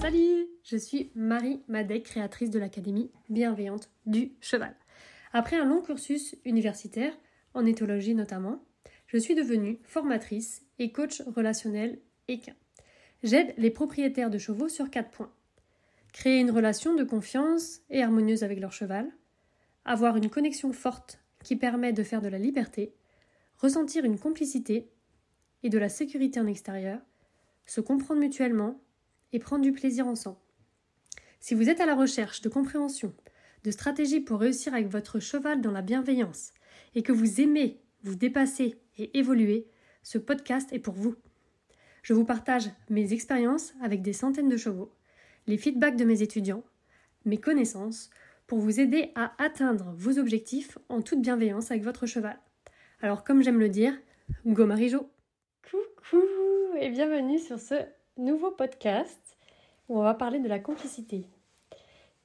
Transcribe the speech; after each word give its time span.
Salut, 0.00 0.48
je 0.62 0.76
suis 0.76 1.10
Marie 1.14 1.62
Madec, 1.68 2.04
créatrice 2.04 2.50
de 2.50 2.58
l'Académie 2.58 3.10
bienveillante 3.28 3.90
du 4.06 4.32
cheval. 4.40 4.74
Après 5.32 5.56
un 5.56 5.64
long 5.64 5.80
cursus 5.80 6.36
universitaire, 6.44 7.12
en 7.54 7.64
éthologie 7.66 8.14
notamment, 8.14 8.64
je 9.06 9.16
suis 9.16 9.34
devenue 9.34 9.78
formatrice 9.84 10.62
et 10.78 10.92
coach 10.92 11.22
relationnel 11.22 12.00
équin. 12.28 12.54
J'aide 13.22 13.54
les 13.58 13.70
propriétaires 13.70 14.30
de 14.30 14.38
chevaux 14.38 14.68
sur 14.68 14.90
quatre 14.90 15.10
points. 15.10 15.32
Créer 16.12 16.40
une 16.40 16.50
relation 16.50 16.94
de 16.94 17.04
confiance 17.04 17.80
et 17.88 18.02
harmonieuse 18.02 18.44
avec 18.44 18.60
leur 18.60 18.72
cheval, 18.72 19.10
avoir 19.84 20.16
une 20.16 20.30
connexion 20.30 20.72
forte 20.72 21.18
qui 21.42 21.56
permet 21.56 21.92
de 21.92 22.02
faire 22.02 22.20
de 22.20 22.28
la 22.28 22.38
liberté, 22.38 22.94
ressentir 23.58 24.04
une 24.04 24.18
complicité 24.18 24.90
et 25.62 25.70
de 25.70 25.78
la 25.78 25.88
sécurité 25.88 26.38
en 26.40 26.46
extérieur, 26.46 27.00
se 27.66 27.80
comprendre 27.80 28.20
mutuellement 28.20 28.80
et 29.32 29.38
prendre 29.38 29.62
du 29.62 29.72
plaisir 29.72 30.06
ensemble. 30.06 30.38
Si 31.40 31.54
vous 31.54 31.68
êtes 31.68 31.80
à 31.80 31.86
la 31.86 31.94
recherche 31.94 32.42
de 32.42 32.48
compréhension, 32.48 33.14
de 33.64 33.70
stratégies 33.70 34.20
pour 34.20 34.40
réussir 34.40 34.74
avec 34.74 34.88
votre 34.88 35.18
cheval 35.18 35.60
dans 35.60 35.70
la 35.70 35.82
bienveillance 35.82 36.52
et 36.94 37.02
que 37.02 37.12
vous 37.12 37.40
aimez 37.40 37.80
vous 38.02 38.16
dépasser 38.16 38.80
et 38.98 39.16
évoluer, 39.18 39.66
ce 40.02 40.18
podcast 40.18 40.72
est 40.72 40.78
pour 40.78 40.94
vous. 40.94 41.14
Je 42.02 42.12
vous 42.12 42.24
partage 42.24 42.70
mes 42.90 43.12
expériences 43.12 43.74
avec 43.80 44.02
des 44.02 44.12
centaines 44.12 44.48
de 44.48 44.56
chevaux, 44.56 44.92
les 45.46 45.56
feedbacks 45.56 45.96
de 45.96 46.04
mes 46.04 46.22
étudiants, 46.22 46.62
mes 47.24 47.38
connaissances 47.38 48.10
pour 48.46 48.58
vous 48.58 48.80
aider 48.80 49.12
à 49.14 49.32
atteindre 49.42 49.92
vos 49.96 50.18
objectifs 50.18 50.78
en 50.88 51.02
toute 51.02 51.22
bienveillance 51.22 51.70
avec 51.70 51.82
votre 51.82 52.06
cheval. 52.06 52.38
Alors 53.00 53.24
comme 53.24 53.42
j'aime 53.42 53.58
le 53.58 53.68
dire, 53.68 53.94
go 54.46 54.66
Marijo 54.66 55.10
Coucou 55.68 56.22
et 56.78 56.90
bienvenue 56.90 57.38
sur 57.38 57.58
ce 57.58 57.74
nouveau 58.16 58.50
podcast 58.50 59.36
où 59.88 59.98
on 59.98 60.02
va 60.02 60.14
parler 60.14 60.38
de 60.38 60.48
la 60.48 60.58
complicité. 60.58 61.26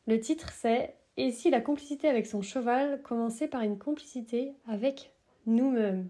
Le 0.06 0.20
titre 0.20 0.52
c'est 0.54 0.96
Et 1.18 1.32
si 1.32 1.50
la 1.50 1.62
complicité 1.62 2.08
avec 2.08 2.28
son 2.28 2.42
cheval 2.42 3.02
commençait 3.02 3.48
par 3.48 3.62
une 3.62 3.80
complicité 3.80 4.54
avec 4.68 5.14
nous-mêmes? 5.46 6.10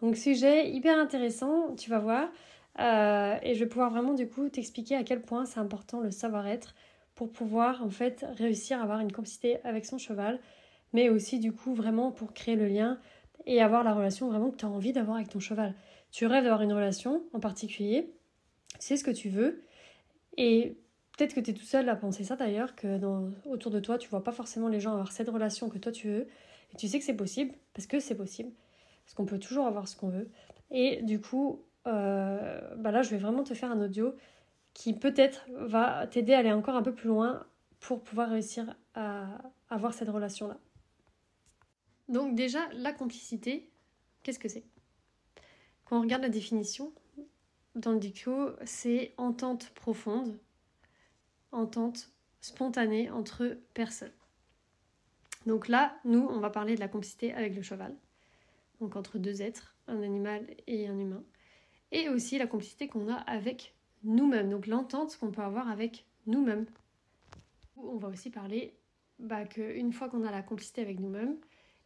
Donc 0.00 0.16
sujet 0.16 0.70
hyper 0.70 0.98
intéressant, 0.98 1.74
tu 1.74 1.90
vas 1.90 1.98
voir. 1.98 2.30
Euh, 2.78 3.36
et 3.42 3.54
je 3.54 3.60
vais 3.60 3.68
pouvoir 3.68 3.90
vraiment 3.90 4.14
du 4.14 4.28
coup 4.28 4.48
t'expliquer 4.48 4.94
à 4.94 5.02
quel 5.02 5.22
point 5.22 5.44
c'est 5.44 5.58
important 5.58 6.00
le 6.00 6.10
savoir-être 6.10 6.74
pour 7.14 7.32
pouvoir 7.32 7.82
en 7.82 7.90
fait 7.90 8.24
réussir 8.36 8.78
à 8.78 8.84
avoir 8.84 9.00
une 9.00 9.12
complicité 9.12 9.58
avec 9.64 9.84
son 9.84 9.98
cheval, 9.98 10.40
mais 10.92 11.08
aussi 11.08 11.38
du 11.38 11.52
coup 11.52 11.74
vraiment 11.74 12.12
pour 12.12 12.32
créer 12.32 12.56
le 12.56 12.68
lien 12.68 12.98
et 13.46 13.60
avoir 13.60 13.84
la 13.84 13.92
relation 13.92 14.28
vraiment 14.28 14.50
que 14.50 14.56
tu 14.56 14.64
as 14.64 14.68
envie 14.68 14.92
d'avoir 14.92 15.16
avec 15.16 15.28
ton 15.28 15.40
cheval. 15.40 15.74
Tu 16.12 16.26
rêves 16.26 16.44
d'avoir 16.44 16.62
une 16.62 16.72
relation 16.72 17.22
en 17.32 17.40
particulier, 17.40 18.12
c'est 18.78 18.96
ce 18.96 19.04
que 19.04 19.10
tu 19.10 19.28
veux, 19.28 19.62
et 20.36 20.78
peut-être 21.16 21.34
que 21.34 21.40
tu 21.40 21.50
es 21.50 21.54
tout 21.54 21.64
seul 21.64 21.88
à 21.88 21.96
penser 21.96 22.24
ça 22.24 22.36
d'ailleurs, 22.36 22.74
que 22.74 22.98
dans, 22.98 23.30
autour 23.46 23.70
de 23.70 23.80
toi 23.80 23.98
tu 23.98 24.08
vois 24.08 24.24
pas 24.24 24.32
forcément 24.32 24.68
les 24.68 24.80
gens 24.80 24.92
avoir 24.92 25.12
cette 25.12 25.28
relation 25.28 25.68
que 25.68 25.78
toi 25.78 25.92
tu 25.92 26.08
veux, 26.08 26.28
et 26.72 26.76
tu 26.78 26.88
sais 26.88 26.98
que 26.98 27.04
c'est 27.04 27.16
possible, 27.16 27.52
parce 27.74 27.86
que 27.86 28.00
c'est 28.00 28.14
possible, 28.14 28.52
parce 29.04 29.14
qu'on 29.14 29.26
peut 29.26 29.38
toujours 29.38 29.66
avoir 29.66 29.88
ce 29.88 29.96
qu'on 29.96 30.08
veut. 30.08 30.30
Et 30.70 31.02
du 31.02 31.20
coup, 31.20 31.64
euh, 31.86 32.74
bah 32.76 32.90
là 32.90 33.02
je 33.02 33.10
vais 33.10 33.18
vraiment 33.18 33.42
te 33.42 33.54
faire 33.54 33.70
un 33.70 33.80
audio 33.80 34.14
qui 34.74 34.92
peut-être 34.94 35.46
va 35.50 36.06
t'aider 36.06 36.34
à 36.34 36.38
aller 36.38 36.52
encore 36.52 36.76
un 36.76 36.82
peu 36.82 36.94
plus 36.94 37.08
loin 37.08 37.46
pour 37.80 38.02
pouvoir 38.02 38.30
réussir 38.30 38.76
à 38.94 39.38
avoir 39.68 39.94
cette 39.94 40.08
relation-là. 40.08 40.58
Donc 42.08 42.34
déjà, 42.34 42.68
la 42.72 42.92
complicité, 42.92 43.70
qu'est-ce 44.22 44.38
que 44.38 44.48
c'est? 44.48 44.64
Quand 45.84 45.98
on 45.98 46.02
regarde 46.02 46.22
la 46.22 46.28
définition, 46.28 46.92
dans 47.76 47.92
le 47.92 47.98
dictionnaire, 47.98 48.56
c'est 48.64 49.14
entente 49.16 49.70
profonde, 49.70 50.38
entente 51.52 52.10
spontanée 52.40 53.10
entre 53.10 53.56
personnes. 53.74 54.12
Donc 55.46 55.68
là, 55.68 55.96
nous, 56.04 56.26
on 56.28 56.40
va 56.40 56.50
parler 56.50 56.74
de 56.74 56.80
la 56.80 56.88
complicité 56.88 57.32
avec 57.32 57.54
le 57.54 57.62
cheval, 57.62 57.96
donc 58.80 58.96
entre 58.96 59.18
deux 59.18 59.40
êtres, 59.40 59.76
un 59.86 60.02
animal 60.02 60.46
et 60.66 60.88
un 60.88 60.98
humain, 60.98 61.22
et 61.92 62.08
aussi 62.08 62.38
la 62.38 62.46
complicité 62.46 62.88
qu'on 62.88 63.08
a 63.08 63.16
avec 63.16 63.74
nous-mêmes, 64.04 64.50
donc 64.50 64.66
l'entente 64.66 65.16
qu'on 65.16 65.30
peut 65.30 65.42
avoir 65.42 65.68
avec 65.68 66.04
nous-mêmes. 66.26 66.66
On 67.76 67.96
va 67.96 68.08
aussi 68.08 68.30
parler 68.30 68.74
bah, 69.18 69.44
qu'une 69.44 69.92
fois 69.92 70.08
qu'on 70.08 70.24
a 70.24 70.30
la 70.30 70.42
complicité 70.42 70.82
avec 70.82 71.00
nous-mêmes, 71.00 71.36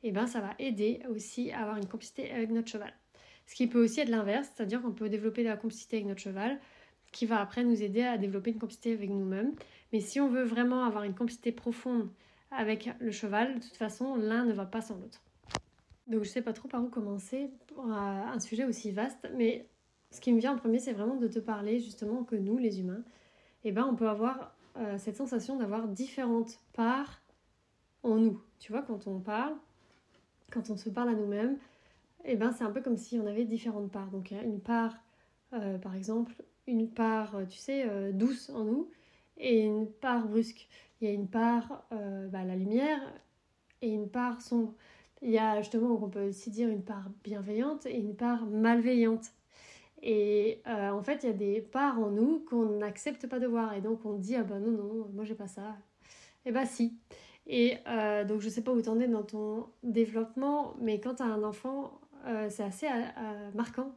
et 0.03 0.09
eh 0.09 0.13
ben, 0.13 0.27
ça 0.27 0.41
va 0.41 0.55
aider 0.59 1.01
aussi 1.09 1.51
à 1.51 1.63
avoir 1.63 1.79
une 1.79 1.87
complicité 1.87 2.31
avec 2.31 2.51
notre 2.51 2.69
cheval. 2.69 2.93
Ce 3.47 3.55
qui 3.55 3.67
peut 3.67 3.83
aussi 3.83 4.01
être 4.01 4.11
l'inverse, 4.11 4.51
c'est-à-dire 4.55 4.83
qu'on 4.83 4.93
peut 4.93 5.09
développer 5.09 5.43
de 5.43 5.49
la 5.49 5.57
complicité 5.57 5.97
avec 5.97 6.09
notre 6.09 6.21
cheval, 6.21 6.61
qui 7.11 7.25
va 7.25 7.41
après 7.41 7.65
nous 7.65 7.83
aider 7.83 8.03
à 8.03 8.19
développer 8.19 8.51
une 8.51 8.59
complicité 8.59 8.93
avec 8.93 9.09
nous-mêmes. 9.09 9.55
Mais 9.93 10.01
si 10.01 10.21
on 10.21 10.29
veut 10.29 10.43
vraiment 10.43 10.85
avoir 10.85 11.05
une 11.05 11.15
complicité 11.15 11.53
profonde 11.53 12.11
avec 12.51 12.91
le 13.01 13.11
cheval, 13.13 13.55
de 13.55 13.61
toute 13.61 13.77
façon, 13.77 14.17
l'un 14.17 14.45
ne 14.45 14.53
va 14.53 14.67
pas 14.67 14.83
sans 14.83 14.97
l'autre. 14.97 15.23
Donc 16.07 16.25
je 16.25 16.29
sais 16.29 16.43
pas 16.43 16.53
trop 16.53 16.69
par 16.69 16.85
où 16.85 16.89
commencer 16.89 17.51
pour 17.69 17.87
un 17.87 18.39
sujet 18.41 18.65
aussi 18.65 18.91
vaste, 18.91 19.27
mais 19.35 19.69
ce 20.15 20.21
qui 20.21 20.33
me 20.33 20.39
vient 20.39 20.53
en 20.53 20.57
premier, 20.57 20.79
c'est 20.79 20.93
vraiment 20.93 21.17
de 21.17 21.27
te 21.27 21.41
parler 21.41 21.81
justement 21.81 22.23
que 22.23 22.37
nous, 22.37 22.57
les 22.57 22.79
humains, 22.79 23.03
eh 23.65 23.73
ben, 23.73 23.85
on 23.85 23.97
peut 23.97 24.09
avoir 24.09 24.55
euh, 24.77 24.97
cette 24.97 25.17
sensation 25.17 25.57
d'avoir 25.57 25.89
différentes 25.89 26.61
parts 26.73 27.21
en 28.05 28.15
nous. 28.15 28.41
Tu 28.61 28.71
vois, 28.71 28.83
quand 28.83 29.09
on 29.09 29.19
parle, 29.19 29.55
quand 30.53 30.71
on 30.71 30.77
se 30.77 30.89
parle 30.89 31.09
à 31.09 31.15
nous-mêmes, 31.15 31.59
eh 32.25 32.37
ben, 32.37 32.53
c'est 32.53 32.63
un 32.63 32.71
peu 32.71 32.81
comme 32.81 32.97
si 32.97 33.19
on 33.19 33.27
avait 33.27 33.45
différentes 33.45 33.91
parts. 33.91 34.09
Donc 34.13 34.31
il 34.31 34.37
y 34.37 34.41
a 34.41 34.45
une 34.45 34.61
part, 34.61 34.95
euh, 35.53 35.79
par 35.79 35.97
exemple, 35.97 36.33
une 36.69 36.89
part, 36.89 37.35
euh, 37.35 37.45
tu 37.47 37.59
sais, 37.59 38.13
douce 38.13 38.51
en 38.51 38.63
nous 38.63 38.89
et 39.37 39.63
une 39.63 39.91
part 39.91 40.29
brusque. 40.29 40.69
Il 41.01 41.09
y 41.09 41.11
a 41.11 41.13
une 41.13 41.27
part, 41.27 41.85
bah, 41.91 42.45
la 42.45 42.55
lumière 42.55 43.01
et 43.83 43.91
une 43.91 44.09
part 44.09 44.41
sombre. 44.41 44.75
Il 45.23 45.31
y 45.31 45.39
a 45.39 45.61
justement, 45.61 45.99
on 46.01 46.09
peut 46.09 46.29
aussi 46.29 46.51
dire 46.51 46.69
une 46.69 46.85
part 46.85 47.11
bienveillante 47.25 47.87
et 47.87 47.99
une 47.99 48.15
part 48.15 48.47
malveillante. 48.47 49.33
Et 50.07 50.61
en 50.67 51.03
fait, 51.03 51.23
il 51.23 51.27
y 51.27 51.31
a 51.31 51.33
des 51.33 51.61
parts 51.63 51.99
en 51.99 52.11
nous 52.11 52.41
qu'on 52.41 52.67
n'accepte 52.79 53.27
pas 53.27 53.39
de 53.39 53.47
voir. 53.47 53.73
Et 53.73 53.81
donc 53.81 54.05
on 54.05 54.13
dit, 54.13 54.37
ah 54.37 54.43
ben 54.43 54.61
non, 54.61 54.71
non, 54.71 55.09
moi 55.15 55.25
j'ai 55.25 55.35
pas 55.35 55.49
ça. 55.49 55.77
Eh 56.45 56.53
bah 56.53 56.67
si. 56.67 56.99
Et 57.47 57.79
donc 58.29 58.41
je 58.41 58.51
sais 58.51 58.61
pas 58.63 58.73
où 58.73 58.83
t'en 58.83 59.01
es 59.01 59.09
dans 59.09 59.23
ton 59.23 59.67
développement, 59.83 60.75
mais 60.79 61.01
quand 61.01 61.15
tu 61.15 61.23
as 61.23 61.27
un 61.27 61.43
enfant, 61.43 62.01
euh, 62.27 62.49
c'est 62.49 62.63
assez 62.63 62.87
euh, 62.87 63.51
marquant 63.55 63.95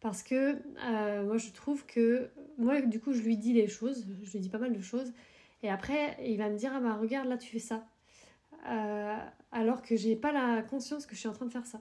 parce 0.00 0.22
que 0.22 0.56
euh, 0.86 1.24
moi 1.24 1.36
je 1.36 1.50
trouve 1.50 1.86
que 1.86 2.30
moi 2.58 2.80
du 2.80 3.00
coup 3.00 3.12
je 3.12 3.20
lui 3.20 3.36
dis 3.36 3.52
les 3.52 3.68
choses, 3.68 4.06
je 4.22 4.32
lui 4.32 4.40
dis 4.40 4.48
pas 4.48 4.58
mal 4.58 4.72
de 4.72 4.80
choses 4.80 5.12
et 5.62 5.70
après 5.70 6.16
il 6.24 6.36
va 6.38 6.48
me 6.48 6.56
dire 6.56 6.72
ah 6.74 6.80
bah 6.80 6.94
regarde 6.94 7.28
là 7.28 7.36
tu 7.36 7.48
fais 7.50 7.58
ça 7.58 7.84
alors 9.52 9.82
que 9.82 9.96
j'ai 9.96 10.16
pas 10.16 10.32
la 10.32 10.62
conscience 10.62 11.06
que 11.06 11.14
je 11.14 11.20
suis 11.20 11.28
en 11.28 11.32
train 11.32 11.46
de 11.46 11.52
faire 11.52 11.66
ça. 11.66 11.80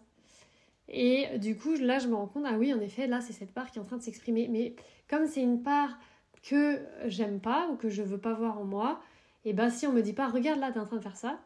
Et 0.89 1.37
du 1.37 1.55
coup 1.55 1.75
là 1.75 1.99
je 1.99 2.07
me 2.07 2.15
rends 2.15 2.27
compte 2.27 2.45
ah 2.47 2.57
oui 2.57 2.73
en 2.73 2.79
effet 2.79 3.07
là 3.07 3.21
c'est 3.21 3.33
cette 3.33 3.53
part 3.53 3.71
qui 3.71 3.77
est 3.77 3.81
en 3.81 3.85
train 3.85 3.97
de 3.97 4.01
s'exprimer 4.01 4.47
mais 4.49 4.75
comme 5.07 5.27
c'est 5.27 5.41
une 5.41 5.61
part 5.61 5.99
que 6.41 6.79
j'aime 7.05 7.39
pas 7.39 7.67
ou 7.71 7.75
que 7.75 7.89
je 7.89 8.01
veux 8.01 8.17
pas 8.17 8.33
voir 8.33 8.57
en 8.59 8.63
moi 8.63 8.99
et 9.45 9.53
ben 9.53 9.69
si 9.69 9.85
on 9.85 9.93
me 9.93 10.01
dit 10.01 10.13
pas 10.13 10.27
regarde 10.27 10.59
là 10.59 10.71
t'es 10.71 10.79
en 10.79 10.85
train 10.85 10.97
de 10.97 11.03
faire 11.03 11.17
ça 11.17 11.39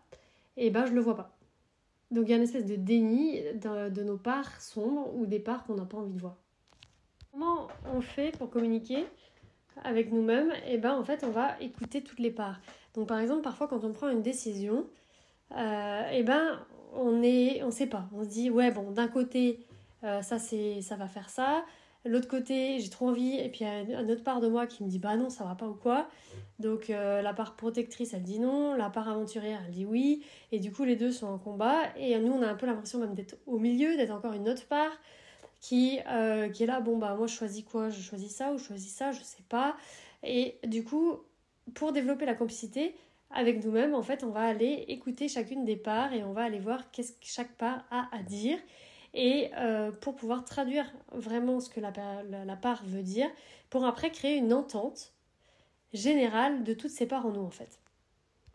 et 0.57 0.69
ben 0.69 0.85
je 0.85 0.93
le 0.93 1.01
vois 1.01 1.15
pas. 1.15 1.35
Donc 2.11 2.25
il 2.27 2.31
y 2.31 2.33
a 2.33 2.37
une 2.37 2.43
espèce 2.43 2.65
de 2.65 2.75
déni 2.75 3.41
de, 3.55 4.03
nos 4.03 4.17
parts 4.17 4.61
sombres 4.61 5.13
ou 5.15 5.25
des 5.25 5.39
parts 5.39 5.63
qu'on 5.65 5.75
n'a 5.75 5.85
pas 5.85 5.97
envie 5.97 6.13
de 6.13 6.19
voir. 6.19 6.35
Comment 7.31 7.67
on 7.91 8.01
fait 8.01 8.37
pour 8.37 8.49
communiquer 8.49 9.05
avec 9.83 10.11
nous-mêmes? 10.11 10.51
Et 10.67 10.73
eh 10.73 10.77
ben 10.77 10.93
en 10.93 11.03
fait 11.03 11.23
on 11.23 11.31
va 11.31 11.59
écouter 11.59 12.03
toutes 12.03 12.19
les 12.19 12.31
parts. 12.31 12.59
Donc 12.93 13.07
par 13.07 13.19
exemple 13.19 13.41
parfois 13.41 13.67
quand 13.67 13.83
on 13.83 13.91
prend 13.91 14.09
une 14.09 14.21
décision, 14.21 14.85
euh, 15.57 16.11
et 16.11 16.19
eh 16.19 16.23
ben 16.23 16.59
on 16.95 17.21
est, 17.23 17.63
on 17.63 17.71
sait 17.71 17.87
pas. 17.87 18.07
On 18.13 18.23
se 18.23 18.29
dit 18.29 18.49
ouais 18.49 18.71
bon 18.71 18.91
d'un 18.91 19.07
côté 19.07 19.59
euh, 20.03 20.21
ça 20.21 20.39
c'est, 20.39 20.81
ça 20.81 20.95
va 20.95 21.07
faire 21.07 21.29
ça, 21.29 21.63
L'autre 22.05 22.27
côté, 22.27 22.79
j'ai 22.79 22.89
trop 22.89 23.07
envie, 23.07 23.37
et 23.37 23.47
puis 23.47 23.59
il 23.61 23.91
y 23.91 23.95
a 23.95 24.01
une 24.01 24.11
autre 24.11 24.25
part 24.25 24.41
de 24.41 24.47
moi 24.49 24.67
qui 24.67 24.83
me 24.83 24.89
dit 24.89 24.99
bah 24.99 25.15
non, 25.15 25.29
ça 25.29 25.45
va 25.45 25.55
pas 25.55 25.67
ou 25.67 25.73
quoi. 25.73 26.09
Donc 26.59 26.89
euh, 26.89 27.21
la 27.21 27.33
part 27.33 27.55
protectrice, 27.55 28.13
elle 28.13 28.23
dit 28.23 28.39
non, 28.39 28.73
la 28.73 28.89
part 28.89 29.07
aventurière, 29.07 29.61
elle 29.65 29.71
dit 29.71 29.85
oui, 29.85 30.21
et 30.51 30.59
du 30.59 30.71
coup 30.71 30.83
les 30.83 30.97
deux 30.97 31.11
sont 31.11 31.27
en 31.27 31.37
combat, 31.37 31.95
et 31.97 32.17
nous 32.19 32.33
on 32.33 32.41
a 32.41 32.47
un 32.47 32.55
peu 32.55 32.65
l'impression 32.65 32.99
même 32.99 33.13
d'être 33.13 33.37
au 33.47 33.57
milieu, 33.57 33.95
d'être 33.95 34.11
encore 34.11 34.33
une 34.33 34.49
autre 34.49 34.65
part 34.65 34.91
qui, 35.61 35.99
euh, 36.09 36.49
qui 36.49 36.63
est 36.63 36.65
là, 36.65 36.81
bon 36.81 36.97
bah 36.97 37.15
moi 37.15 37.25
je 37.25 37.35
choisis 37.35 37.63
quoi, 37.63 37.89
je 37.89 38.01
choisis 38.01 38.35
ça 38.35 38.51
ou 38.51 38.57
je 38.57 38.65
choisis 38.65 38.93
ça, 38.93 39.13
je 39.13 39.23
sais 39.23 39.43
pas. 39.47 39.77
Et 40.23 40.57
du 40.65 40.83
coup, 40.83 41.19
pour 41.73 41.93
développer 41.93 42.25
la 42.25 42.33
complicité 42.35 42.95
avec 43.33 43.63
nous-mêmes, 43.63 43.93
en 43.95 44.01
fait, 44.01 44.23
on 44.23 44.29
va 44.29 44.41
aller 44.41 44.85
écouter 44.87 45.27
chacune 45.27 45.65
des 45.65 45.75
parts 45.75 46.13
et 46.13 46.23
on 46.23 46.33
va 46.33 46.43
aller 46.43 46.59
voir 46.59 46.91
qu'est-ce 46.91 47.13
que 47.13 47.17
chaque 47.21 47.53
part 47.53 47.85
a 47.91 48.07
à 48.11 48.21
dire 48.23 48.57
et 49.13 49.51
euh, 49.57 49.91
pour 49.91 50.15
pouvoir 50.15 50.43
traduire 50.43 50.91
vraiment 51.11 51.59
ce 51.59 51.69
que 51.69 51.79
la, 51.79 51.91
part 52.55 52.83
veut 52.85 53.03
dire, 53.03 53.29
pour 53.69 53.85
après 53.85 54.09
créer 54.09 54.37
une 54.37 54.53
entente 54.53 55.13
générale 55.93 56.63
de 56.63 56.73
toutes 56.73 56.91
ces 56.91 57.05
parts 57.05 57.25
en 57.25 57.31
nous 57.31 57.43
en 57.43 57.51
fait. 57.51 57.79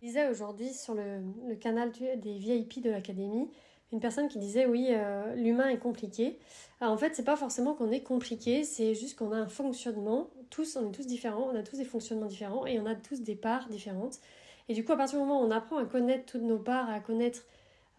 Je 0.00 0.06
disais 0.06 0.28
aujourd'hui 0.28 0.72
sur 0.72 0.94
le, 0.94 1.54
canal 1.56 1.92
des 1.92 2.38
VIP 2.38 2.82
de 2.82 2.90
l'académie 2.90 3.48
une 3.92 4.00
personne 4.00 4.28
qui 4.28 4.38
disait 4.38 4.66
oui, 4.66 4.88
euh, 4.90 5.34
l'humain 5.34 5.69
est 5.69 5.78
compliqué. 5.78 6.38
En 6.80 6.96
fait, 6.96 7.14
c'est 7.14 7.25
pas 7.25 7.36
forcément 7.36 7.75
qu'on 7.75 7.90
est 7.90 8.02
compliqué, 8.02 8.64
c'est 8.64 8.94
juste 8.94 9.19
qu'on 9.19 9.32
a 9.32 9.36
un 9.36 9.48
fonctionnement. 9.48 10.28
Tous, 10.50 10.76
on 10.76 10.88
est 10.88 10.92
tous 10.92 11.06
différents, 11.06 11.48
on 11.52 11.56
a 11.56 11.62
tous 11.62 11.78
des 11.78 11.84
fonctionnements 11.84 12.26
différents 12.26 12.66
et 12.66 12.78
on 12.78 12.86
a 12.86 12.94
tous 12.94 13.22
des 13.22 13.34
parts 13.34 13.69
différentes. 13.69 14.20
Et 14.68 14.74
du 14.74 14.84
coup, 14.84 14.92
à 14.92 14.96
partir 14.96 15.18
du 15.18 15.24
moment 15.24 15.42
où 15.42 15.44
on 15.44 15.50
apprend 15.50 15.78
à 15.78 15.84
connaître 15.84 16.26
toutes 16.26 16.42
nos 16.42 16.58
parts, 16.58 16.90
à 16.90 17.00
connaître, 17.00 17.44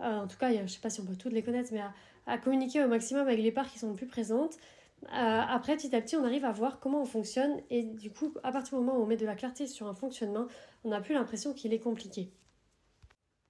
euh, 0.02 0.20
en 0.20 0.28
tout 0.28 0.38
cas, 0.38 0.52
je 0.52 0.72
sais 0.72 0.80
pas 0.80 0.90
si 0.90 1.02
on 1.02 1.06
peut 1.06 1.16
toutes 1.16 1.34
les 1.34 1.44
connaître, 1.44 1.70
mais 1.74 1.82
à, 2.28 2.38
communiquer 2.38 2.84
au 2.84 2.88
maximum 2.88 3.28
avec 3.28 3.40
les 3.40 3.52
parts 3.52 3.70
qui 3.70 3.80
sont 3.80 3.90
le 3.90 3.96
plus 3.96 4.06
présentes, 4.06 4.58
euh, 5.06 5.08
après, 5.08 5.76
petit 5.78 5.96
à 5.96 6.02
petit, 6.02 6.16
on 6.16 6.26
arrive 6.26 6.46
à 6.46 6.52
voir 6.52 6.80
comment 6.80 7.02
on 7.02 7.06
fonctionne 7.06 7.62
et 7.70 7.84
du 7.84 8.12
coup, 8.12 8.34
à 8.44 8.52
partir 8.52 8.78
du 8.78 8.84
moment 8.84 9.00
où 9.00 9.04
on 9.04 9.06
met 9.06 9.18
de 9.18 9.26
la 9.26 9.36
clarté 9.36 9.66
sur 9.66 9.88
un 9.88 9.96
fonctionnement, 9.96 10.48
on 10.84 10.90
n'a 10.90 11.02
plus 11.02 11.14
l'impression 11.14 11.54
qu'il 11.54 11.74
est 11.74 11.80
compliqué. 11.80 12.30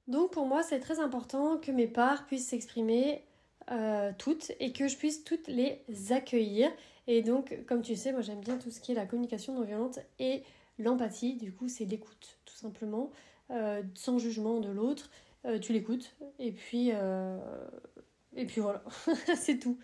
Donc 0.07 0.31
pour 0.31 0.45
moi, 0.45 0.63
c'est 0.63 0.79
très 0.79 0.99
important 0.99 1.57
que 1.57 1.71
mes 1.71 1.87
parts 1.87 2.25
puissent 2.25 2.47
s'exprimer 2.47 3.23
euh, 3.71 4.11
toutes 4.17 4.51
et 4.59 4.73
que 4.73 4.87
je 4.87 4.97
puisse 4.97 5.23
toutes 5.23 5.47
les 5.47 5.83
accueillir. 6.11 6.71
Et 7.07 7.21
donc, 7.21 7.57
comme 7.67 7.81
tu 7.81 7.95
sais, 7.95 8.11
moi 8.11 8.21
j'aime 8.21 8.39
bien 8.39 8.57
tout 8.57 8.71
ce 8.71 8.79
qui 8.79 8.91
est 8.91 8.95
la 8.95 9.05
communication 9.05 9.53
non 9.53 9.61
violente 9.61 9.99
et 10.17 10.43
l'empathie. 10.79 11.35
Du 11.35 11.53
coup, 11.53 11.67
c'est 11.67 11.85
l'écoute, 11.85 12.38
simplement, 12.59 13.11
euh, 13.51 13.81
sans 13.95 14.17
jugement 14.17 14.59
de 14.59 14.69
l'autre. 14.69 15.09
tu 15.61 15.73
l'écoutes 15.73 16.15
et 16.37 16.51
puis 16.51 16.91
et 18.35 18.45
puis 18.45 18.61
voilà, 18.61 18.83
c'est 19.35 19.57
tout 19.57 19.77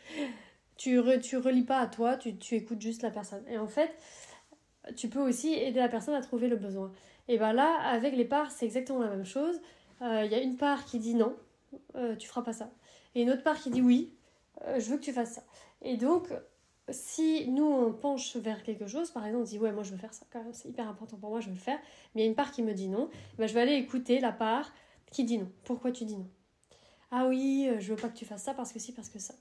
tu, 0.77 0.99
re, 0.99 1.19
tu 1.19 1.37
relis 1.37 1.63
pas 1.63 1.79
à 1.79 1.87
toi, 1.87 2.17
tu, 2.17 2.37
tu, 2.37 2.55
écoutes 2.55 2.81
juste 2.81 3.01
la 3.01 3.11
personne. 3.11 3.43
Et 3.47 3.57
en 3.57 3.67
fait, 3.67 3.95
tu 4.95 5.09
peux 5.09 5.21
aussi 5.21 5.53
aider 5.53 5.79
la 5.79 5.89
personne 5.89 6.13
à 6.13 6.21
trouver 6.21 6.47
le 6.47 6.57
besoin. 6.57 6.91
Et 7.27 7.37
bien 7.37 7.53
là, 7.53 7.79
avec 7.81 8.15
les 8.15 8.25
parts, 8.25 8.51
c'est 8.51 8.65
exactement 8.65 8.99
la 8.99 9.09
même 9.09 9.25
chose. 9.25 9.59
Il 10.01 10.07
euh, 10.07 10.25
y 10.25 10.35
a 10.35 10.41
une 10.41 10.57
part 10.57 10.85
qui 10.85 10.99
dit 10.99 11.15
non, 11.15 11.35
euh, 11.95 12.15
tu 12.15 12.27
feras 12.27 12.41
pas 12.41 12.53
ça. 12.53 12.69
Et 13.15 13.21
une 13.21 13.31
autre 13.31 13.43
part 13.43 13.59
qui 13.59 13.69
dit 13.69 13.81
oui, 13.81 14.13
euh, 14.65 14.79
je 14.79 14.89
veux 14.89 14.97
que 14.97 15.03
tu 15.03 15.13
fasses 15.13 15.33
ça. 15.33 15.43
Et 15.81 15.97
donc, 15.97 16.27
si 16.89 17.47
nous 17.49 17.65
on 17.65 17.93
penche 17.93 18.35
vers 18.35 18.63
quelque 18.63 18.87
chose, 18.87 19.11
par 19.11 19.25
exemple, 19.25 19.43
on 19.43 19.45
dit 19.45 19.59
ouais, 19.59 19.71
moi 19.71 19.83
je 19.83 19.91
veux 19.91 19.97
faire 19.97 20.13
ça, 20.13 20.25
c'est 20.53 20.69
hyper 20.69 20.87
important 20.87 21.17
pour 21.17 21.29
moi, 21.29 21.39
je 21.39 21.47
veux 21.47 21.53
le 21.53 21.59
faire, 21.59 21.79
mais 22.13 22.21
il 22.21 22.25
y 22.25 22.27
a 22.27 22.29
une 22.29 22.35
part 22.35 22.51
qui 22.51 22.61
me 22.61 22.73
dit 22.73 22.87
non, 22.87 23.09
ben, 23.37 23.47
je 23.47 23.53
vais 23.53 23.61
aller 23.61 23.75
écouter 23.75 24.19
la 24.19 24.31
part 24.31 24.71
qui 25.11 25.23
dit 25.23 25.37
non. 25.37 25.49
Pourquoi 25.63 25.91
tu 25.91 26.05
dis 26.05 26.17
non? 26.17 26.27
Ah 27.11 27.27
oui, 27.27 27.69
je 27.79 27.93
veux 27.93 27.99
pas 27.99 28.09
que 28.09 28.17
tu 28.17 28.25
fasses 28.25 28.43
ça 28.43 28.53
parce 28.53 28.73
que 28.73 28.79
si, 28.79 28.91
parce 28.91 29.09
que 29.09 29.19
ça. 29.19 29.33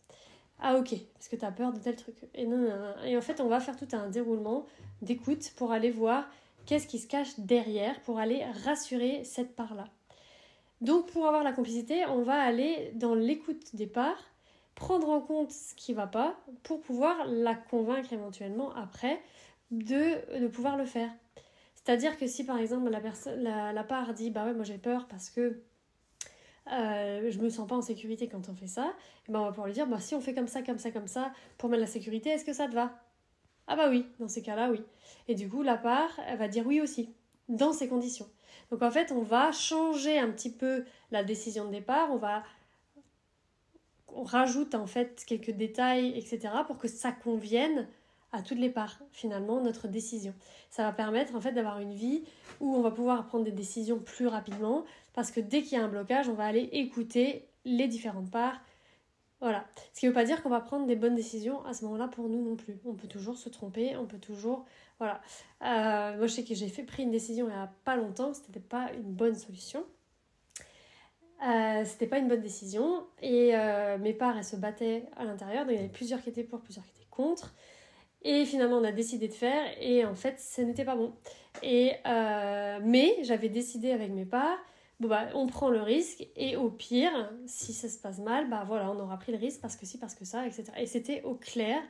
Ah 0.61 0.77
ok, 0.77 0.95
parce 1.15 1.29
que 1.29 1.37
tu 1.37 1.45
as 1.45 1.51
peur 1.51 1.73
de 1.73 1.79
tel 1.79 1.97
truc. 1.97 2.17
Et, 2.35 2.47
non, 2.47 2.69
et 3.05 3.17
en 3.17 3.21
fait, 3.21 3.41
on 3.41 3.49
va 3.49 3.61
faire 3.61 3.77
tout 3.77 3.89
un 3.93 4.09
déroulement 4.09 4.67
d'écoute 5.03 5.53
pour 5.57 5.73
aller 5.73 5.91
voir 5.91 6.29
qu'est-ce 6.67 6.87
qui 6.87 6.99
se 6.99 7.07
cache 7.07 7.39
derrière, 7.39 8.01
pour 8.03 8.19
aller 8.19 8.45
rassurer 8.65 9.25
cette 9.25 9.57
part-là. 9.57 9.89
Donc 10.81 11.07
pour 11.07 11.27
avoir 11.27 11.43
la 11.43 11.53
complicité, 11.53 12.05
on 12.07 12.23
va 12.23 12.41
aller 12.41 12.93
dans 12.95 13.15
l'écoute 13.15 13.75
des 13.75 13.87
parts, 13.87 14.23
prendre 14.75 15.09
en 15.09 15.21
compte 15.21 15.51
ce 15.51 15.75
qui 15.75 15.93
va 15.95 16.07
pas, 16.07 16.37
pour 16.63 16.81
pouvoir 16.81 17.27
la 17.27 17.55
convaincre 17.55 18.13
éventuellement 18.13 18.75
après 18.75 19.21
de, 19.71 20.39
de 20.41 20.47
pouvoir 20.49 20.77
le 20.77 20.85
faire. 20.85 21.11
C'est-à-dire 21.75 22.17
que 22.17 22.27
si 22.27 22.45
par 22.45 22.59
exemple 22.59 22.91
la, 22.91 23.01
la, 23.37 23.73
la 23.73 23.85
part 23.85 24.15
dit 24.15 24.31
bah 24.31 24.47
ouais 24.47 24.55
moi 24.55 24.65
j'ai 24.65 24.79
peur 24.79 25.07
parce 25.07 25.31
que 25.31 25.61
euh, 26.73 27.31
je 27.31 27.39
me 27.39 27.51
sens 27.51 27.69
pas 27.69 27.77
en 27.77 27.83
sécurité 27.83 28.27
quand 28.27 28.49
on 28.49 28.55
fait 28.55 28.67
ça, 28.67 28.95
et 29.29 29.33
ben 29.33 29.41
on 29.41 29.45
va 29.45 29.51
pouvoir 29.51 29.67
lui 29.67 29.75
dire 29.75 29.87
bah, 29.87 30.01
si 30.01 30.15
on 30.15 30.21
fait 30.21 30.33
comme 30.35 30.49
ça, 30.49 30.63
comme 30.63 30.79
ça, 30.79 30.91
comme 30.91 31.09
ça, 31.09 31.33
pour 31.59 31.69
mettre 31.69 31.83
la 31.83 31.87
sécurité, 31.87 32.31
est-ce 32.31 32.45
que 32.45 32.55
ça 32.55 32.69
te 32.69 32.75
va? 32.75 32.99
Ah 33.67 33.77
bah 33.77 33.89
oui, 33.91 34.07
dans 34.19 34.29
ces 34.29 34.43
cas-là, 34.43 34.71
oui. 34.71 34.83
Et 35.29 35.35
du 35.35 35.49
coup, 35.49 35.63
la 35.63 35.77
part, 35.77 36.19
elle 36.27 36.39
va 36.39 36.49
dire 36.49 36.67
oui 36.67 36.81
aussi, 36.81 37.15
dans 37.49 37.73
ces 37.73 37.89
conditions. 37.89 38.29
Donc 38.71 38.83
en 38.83 38.91
fait, 38.91 39.13
on 39.13 39.23
va 39.23 39.53
changer 39.53 40.19
un 40.19 40.31
petit 40.31 40.51
peu 40.51 40.85
la 41.11 41.23
décision 41.23 41.67
de 41.67 41.71
départ, 41.71 42.11
on 42.13 42.17
va. 42.17 42.43
On 44.15 44.23
rajoute 44.23 44.75
en 44.75 44.87
fait 44.87 45.25
quelques 45.27 45.51
détails, 45.51 46.17
etc., 46.17 46.51
pour 46.67 46.79
que 46.79 46.89
ça 46.89 47.13
convienne 47.13 47.89
à 48.35 48.43
toutes 48.43 48.59
les 48.59 48.71
parts, 48.71 48.99
finalement, 49.13 49.61
notre 49.61 49.87
décision. 49.87 50.35
Ça 50.69 50.83
va 50.83 50.93
permettre 50.93 51.37
en 51.37 51.41
fait 51.41 51.53
d'avoir 51.53 51.79
une 51.79 51.95
vie 51.95 52.25
où 52.61 52.75
on 52.75 52.81
va 52.81 52.91
pouvoir 52.91 53.27
prendre 53.27 53.45
des 53.45 53.53
décisions 53.53 54.01
plus 54.01 54.27
rapidement, 54.27 54.85
parce 55.13 55.31
que 55.31 55.39
dès 55.39 55.63
qu'il 55.63 55.79
y 55.79 55.81
a 55.81 55.85
un 55.85 55.89
blocage, 55.89 56.29
on 56.29 56.35
va 56.35 56.45
aller 56.45 56.69
écouter 56.73 57.47
les 57.65 57.87
différentes 57.87 58.31
parts. 58.31 58.61
Voilà. 59.41 59.65
Ce 59.93 60.01
qui 60.01 60.07
ne 60.07 60.11
veut 60.11 60.15
pas 60.15 60.25
dire 60.25 60.43
qu'on 60.43 60.49
va 60.49 60.61
prendre 60.61 60.87
des 60.87 60.97
bonnes 60.97 61.15
décisions 61.15 61.65
à 61.65 61.75
ce 61.75 61.85
moment-là 61.85 62.09
pour 62.09 62.29
nous 62.29 62.43
non 62.43 62.57
plus. 62.57 62.79
On 62.85 62.95
peut 62.95 63.09
toujours 63.09 63.37
se 63.37 63.49
tromper, 63.49 63.97
on 63.97 64.07
peut 64.07 64.19
toujours. 64.19 64.65
Voilà. 64.99 65.21
Euh, 65.63 66.17
moi, 66.17 66.27
je 66.27 66.33
sais 66.33 66.45
que 66.45 66.55
j'ai 66.55 66.69
fait 66.69 66.83
pris 66.83 67.05
une 67.05 67.11
décision 67.11 67.47
il 67.47 67.55
n'y 67.55 67.61
a 67.61 67.73
pas 67.85 67.95
longtemps, 67.95 68.35
ce 68.35 68.41
n'était 68.41 68.59
pas 68.59 68.91
une 68.95 69.13
bonne 69.13 69.35
solution. 69.35 69.85
Euh, 71.45 71.85
c'était 71.85 72.07
pas 72.07 72.19
une 72.19 72.29
bonne 72.29 72.41
décision 72.41 73.05
et 73.21 73.55
euh, 73.55 73.99
mes 73.99 74.15
parts 74.15 74.39
elles 74.39 74.45
se 74.45 74.57
battaient 74.57 75.05
à 75.17 75.25
l'intérieur 75.25 75.67
donc 75.67 75.73
il 75.73 75.77
y 75.77 75.79
avait 75.79 75.93
plusieurs 75.93 76.23
qui 76.23 76.31
étaient 76.31 76.43
pour 76.43 76.61
plusieurs 76.61 76.87
qui 76.87 76.93
étaient 76.93 77.11
contre 77.11 77.53
et 78.25 78.47
finalement, 78.47 78.79
on 78.79 78.85
a 78.85 78.93
décidé 78.93 79.29
de 79.29 79.35
faire 79.35 79.67
et 79.81 80.05
en 80.05 80.15
fait, 80.15 80.41
ce 80.41 80.63
n'était 80.63 80.85
pas 80.85 80.97
bon. 80.97 81.13
Et, 81.63 81.93
euh, 82.07 82.79
mais 82.83 83.19
j'avais 83.23 83.51
décidé 83.51 83.91
avec 83.93 84.11
mes 84.11 84.25
parts, 84.25 84.59
bon 84.99 85.09
bah, 85.09 85.29
on 85.35 85.47
prend 85.47 85.69
le 85.69 85.83
risque 85.83 86.27
et 86.35 86.57
au 86.57 86.71
pire, 86.71 87.13
si 87.47 87.75
ça 87.75 87.89
se 87.89 87.99
passe 87.99 88.19
mal, 88.21 88.49
bah 88.49 88.65
voilà, 88.67 88.91
on 88.91 88.99
aura 88.99 89.19
pris 89.19 89.33
le 89.33 89.39
risque 89.39 89.61
parce 89.61 89.77
que 89.77 89.85
si, 89.85 89.99
parce 89.99 90.15
que 90.15 90.25
ça, 90.25 90.47
etc. 90.47 90.65
Et 90.79 90.87
c'était 90.87 91.23
au 91.23 91.35
clair. 91.35 91.83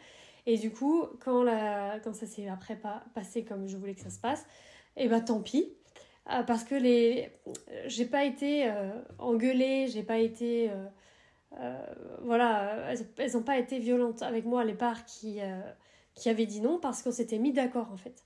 Et 0.46 0.58
du 0.58 0.72
coup, 0.72 1.04
quand, 1.20 1.44
la, 1.44 2.00
quand 2.02 2.14
ça 2.14 2.26
s'est 2.26 2.48
après 2.48 2.76
pas 2.76 3.04
passé 3.14 3.44
comme 3.44 3.68
je 3.68 3.76
voulais 3.76 3.94
que 3.94 4.02
ça 4.02 4.10
se 4.10 4.18
passe, 4.18 4.44
et 4.96 5.08
bah 5.08 5.20
tant 5.20 5.40
pis. 5.40 5.72
Euh, 6.30 6.42
parce 6.42 6.64
que 6.64 6.74
les, 6.74 7.30
j'ai 7.86 8.06
pas 8.06 8.24
été 8.24 8.70
euh, 8.70 8.90
engueulée, 9.18 9.88
j'ai 9.88 10.02
pas 10.02 10.18
été, 10.18 10.70
voilà, 12.22 12.92
elles 13.18 13.32
n'ont 13.32 13.42
pas 13.42 13.58
été 13.58 13.78
violentes 13.78 14.22
avec 14.22 14.44
moi 14.44 14.64
les 14.64 14.74
parts 14.74 15.04
qui 15.04 15.40
qui 16.14 16.28
avait 16.28 16.46
dit 16.46 16.60
non 16.60 16.78
parce 16.78 17.02
qu'on 17.02 17.12
s'était 17.12 17.38
mis 17.38 17.52
d'accord 17.52 17.90
en 17.92 17.96
fait. 17.96 18.24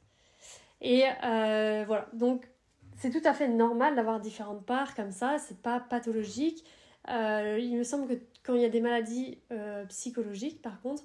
Et 0.81 1.05
euh, 1.25 1.85
voilà, 1.87 2.09
donc 2.13 2.49
c'est 2.97 3.11
tout 3.11 3.27
à 3.27 3.35
fait 3.35 3.49
normal 3.49 3.97
d'avoir 3.97 4.21
différentes 4.21 4.65
parts 4.65 4.95
comme 4.95 5.11
ça, 5.11 5.39
c'est 5.39 5.61
pas 5.61 5.81
pathologique. 5.81 6.65
Euh, 7.11 7.59
il 7.61 7.77
me 7.77 7.85
semble 7.85 8.07
que 8.07 8.23
quand 8.43 8.55
il 8.55 8.63
y 8.63 8.65
a 8.65 8.69
des 8.69 8.81
maladies 8.81 9.39
euh, 9.51 9.85
psychologiques, 9.87 10.63
par 10.63 10.81
contre, 10.81 11.03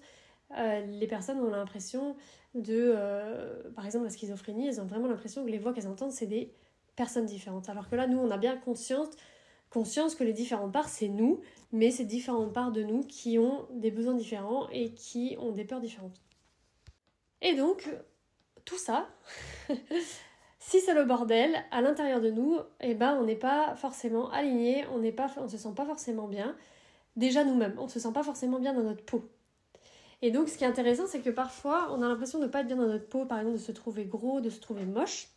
les 0.56 1.08
personnes 1.08 1.40
ont 1.40 1.50
l'impression 1.50 2.16
de, 2.54 2.96
par 3.76 3.88
exemple 3.88 4.06
la 4.06 4.12
schizophrénie, 4.12 4.68
elles 4.68 4.80
ont 4.80 4.86
vraiment 4.86 5.08
l'impression 5.08 5.44
que 5.44 5.50
les 5.50 5.58
voix 5.58 5.74
qu'elles 5.74 5.88
entendent, 5.88 6.12
c'est 6.12 6.28
des 6.28 6.54
personnes 6.96 7.26
différentes. 7.26 7.70
Alors 7.70 7.90
que 7.90 7.96
là, 7.96 8.08
nous, 8.08 8.18
on 8.18 8.32
a 8.32 8.38
bien 8.38 8.58
conscience, 8.58 9.08
conscience 9.70 10.16
que 10.16 10.24
les 10.24 10.34
différentes 10.34 10.72
parts, 10.72 10.90
c'est 10.90 11.08
nous, 11.08 11.42
mais 11.72 11.92
c'est 11.92 12.06
différentes 12.06 12.54
parts 12.54 12.72
de 12.72 12.84
nous 12.84 13.02
qui 13.02 13.40
ont 13.40 13.68
des 13.72 13.92
besoins 13.92 14.14
différents 14.14 14.70
et 14.70 14.94
qui 14.94 15.36
ont 15.40 15.52
des 15.52 15.66
peurs 15.66 15.82
différentes. 15.82 16.22
Et 17.42 17.56
donc, 17.56 17.90
tout 18.66 18.78
ça, 18.78 19.08
si 20.60 20.80
c'est 20.80 20.94
le 20.94 21.04
bordel 21.04 21.56
à 21.72 21.82
l'intérieur 21.82 22.22
de 22.22 22.32
nous, 22.32 22.58
eh 22.80 22.94
ben 22.94 23.18
on 23.20 23.26
n'est 23.26 23.36
pas 23.36 23.76
forcément 23.76 24.30
aligné, 24.32 24.86
on 24.94 25.04
on 25.42 25.48
se 25.48 25.58
sent 25.58 25.74
pas 25.76 25.86
forcément 25.86 26.28
bien. 26.28 26.56
Déjà 27.16 27.44
nous-mêmes, 27.44 27.76
on 27.78 27.84
ne 27.84 27.90
se 27.90 28.00
sent 28.00 28.14
pas 28.14 28.24
forcément 28.24 28.60
bien 28.60 28.74
dans 28.74 28.84
notre 28.84 29.04
peau. 29.04 29.30
Et 30.22 30.32
donc, 30.32 30.48
ce 30.48 30.58
qui 30.58 30.64
est 30.64 30.68
intéressant, 30.68 31.06
c'est 31.06 31.20
que 31.20 31.30
parfois, 31.30 31.90
on 31.92 32.02
a 32.02 32.08
l'impression 32.08 32.40
de 32.40 32.46
ne 32.46 32.50
pas 32.50 32.62
être 32.62 32.68
bien 32.68 32.78
dans 32.78 32.88
notre 32.88 33.10
peau, 33.10 33.26
par 33.26 33.40
exemple, 33.40 33.58
de 33.58 33.62
se 33.62 33.74
trouver 33.74 34.06
gros, 34.06 34.40
de 34.40 34.50
se 34.50 34.62
trouver 34.62 34.86
moche, 34.86 35.28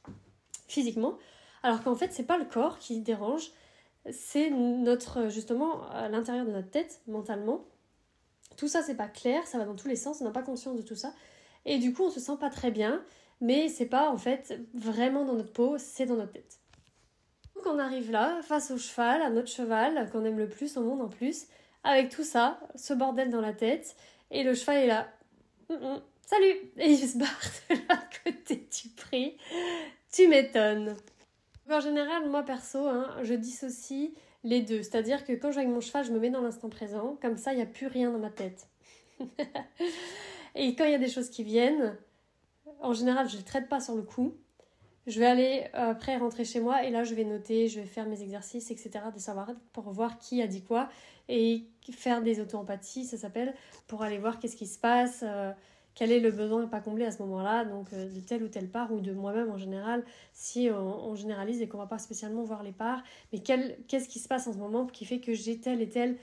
physiquement, 0.69 1.19
alors 1.67 1.83
qu'en 1.83 1.97
fait, 1.97 2.13
c'est 2.13 2.23
pas 2.23 2.39
le 2.39 2.45
corps 2.45 2.79
qui 2.79 3.01
dérange, 3.01 3.51
c'est 4.13 4.51
notre, 4.51 5.29
justement, 5.29 5.91
à 5.91 6.09
l'intérieur 6.09 6.47
de 6.47 6.53
notre 6.53 6.71
tête, 6.71 7.01
mentalement. 7.09 7.65
Tout 8.57 8.69
ça, 8.69 8.85
c'est 8.85 8.95
pas 8.95 9.09
clair, 9.09 9.45
ça 9.49 9.59
va 9.59 9.65
dans 9.65 9.75
tous 9.75 9.89
les 9.89 9.97
sens, 9.97 10.21
on 10.21 10.25
n'a 10.25 10.31
pas 10.31 10.45
conscience 10.45 10.77
de 10.77 10.83
tout 10.83 10.95
ça. 10.95 11.13
Et 11.65 11.79
du 11.79 11.93
coup, 11.93 12.05
on 12.05 12.11
se 12.11 12.21
sent 12.21 12.37
pas 12.39 12.51
très 12.51 12.71
bien, 12.71 13.03
mais 13.41 13.69
c'est 13.69 13.87
pas 13.87 14.09
en 14.11 14.17
fait 14.17 14.61
vraiment 14.75 15.25
dans 15.25 15.33
notre 15.33 15.53
peau, 15.53 15.77
c'est 15.77 16.07
dans 16.07 16.15
notre 16.15 16.35
tête. 16.35 16.61
Donc 17.57 17.67
on 17.67 17.81
arrive 17.81 18.13
là, 18.13 18.41
face 18.43 18.71
au 18.71 18.79
cheval, 18.79 19.21
à 19.21 19.31
notre 19.31 19.49
cheval, 19.49 20.09
qu'on 20.13 20.25
aime 20.25 20.39
le 20.39 20.49
plus 20.49 20.77
au 20.77 20.83
monde 20.83 21.03
en 21.03 21.09
plus, 21.09 21.47
avec 21.83 22.11
tout 22.11 22.23
ça, 22.23 22.61
ce 22.77 22.95
bordel 22.95 23.29
dans 23.29 23.41
la 23.41 23.53
tête, 23.53 23.97
et 24.31 24.45
le 24.45 24.55
cheval 24.55 24.77
est 24.77 24.87
là. 24.87 25.09
Salut 26.23 26.71
Et 26.77 26.93
il 26.93 27.09
se 27.09 27.19
barre 27.19 27.41
de 27.71 27.75
l'autre 27.75 28.23
côté 28.25 28.55
du 28.55 28.89
prix. 28.91 29.37
Tu 30.13 30.29
m'étonnes. 30.29 30.95
En 31.71 31.81
général, 31.81 32.29
moi 32.29 32.43
perso, 32.43 32.87
hein, 32.87 33.17
je 33.23 33.35
dissocie 33.35 34.13
les 34.45 34.63
deux. 34.63 34.83
C'est-à-dire 34.83 35.25
que 35.25 35.33
quand 35.33 35.51
je 35.51 35.57
vais 35.57 35.63
avec 35.63 35.75
mon 35.75 35.81
cheval, 35.81 36.05
je 36.05 36.13
me 36.13 36.21
mets 36.21 36.31
dans 36.31 36.41
l'instant 36.41 36.69
présent. 36.69 37.19
Comme 37.21 37.37
ça, 37.37 37.53
il 37.53 37.57
n'y 37.57 37.63
a 37.63 37.67
plus 37.67 37.87
rien 37.89 38.11
dans 38.11 38.19
ma 38.19 38.31
tête. 38.31 38.69
Et 40.55 40.75
quand 40.75 40.85
il 40.85 40.93
y 40.93 40.95
a 40.95 40.99
des 40.99 41.09
choses 41.09 41.29
qui 41.29 41.43
viennent, 41.43 41.97
en 42.81 42.93
général, 42.93 43.29
je 43.29 43.35
ne 43.35 43.39
les 43.39 43.45
traite 43.45 43.69
pas 43.69 43.81
sur 43.81 43.95
le 43.95 44.03
coup. 44.03 44.35
Je 45.07 45.21
vais 45.21 45.27
aller 45.27 45.65
euh, 45.75 45.91
après 45.91 46.17
rentrer 46.17 46.45
chez 46.45 46.59
moi 46.59 46.85
et 46.85 46.91
là, 46.91 47.05
je 47.05 47.15
vais 47.15 47.23
noter, 47.23 47.69
je 47.69 47.79
vais 47.79 47.87
faire 47.87 48.07
mes 48.07 48.23
exercices, 48.23 48.73
etc. 48.73 48.91
de 49.15 49.21
savoir 49.21 49.53
pour 49.73 49.91
voir 49.91 50.19
qui 50.19 50.43
a 50.43 50.49
dit 50.49 50.65
quoi 50.65 50.89
et 51.29 51.65
faire 51.93 52.23
des 52.23 52.41
auto-empathies, 52.41 53.05
ça 53.05 53.17
s'appelle, 53.17 53.55
pour 53.87 54.03
aller 54.03 54.19
voir 54.19 54.39
qu'est-ce 54.39 54.57
qui 54.57 54.67
se 54.67 54.79
passe, 54.79 55.21
euh, 55.23 55.53
quel 55.97 56.13
est 56.13 56.21
le 56.21 56.31
besoin 56.31 56.67
pas 56.69 56.81
comblé 56.81 57.07
à 57.07 57.11
ce 57.11 57.21
moment-là, 57.23 57.65
donc 57.65 57.93
euh, 57.93 58.09
de 58.09 58.21
telle 58.21 58.45
ou 58.45 58.49
telle 58.49 58.69
part, 58.69 58.93
ou 58.93 59.01
de 59.01 59.13
moi-même 59.13 59.51
en 59.51 59.57
général, 59.57 60.05
si 60.33 60.69
on, 60.71 61.15
généralise 61.17 61.63
et 61.63 61.69
qu'on 61.69 61.79
va 61.79 61.87
pas 61.87 61.99
spécialement 61.99 62.45
voir 62.45 62.63
les 62.63 62.73
parts, 62.73 63.03
mais 63.33 63.41
qu'est-ce 63.41 64.09
qui 64.09 64.19
se 64.21 64.29
passe 64.29 64.47
en 64.47 64.53
ce 64.53 64.59
moment 64.59 64.87
qui 64.87 65.07
fait 65.07 65.21
que 65.21 65.33
j'ai 65.33 65.59
telle 65.59 65.81
et 65.81 65.89
telle 65.89 66.17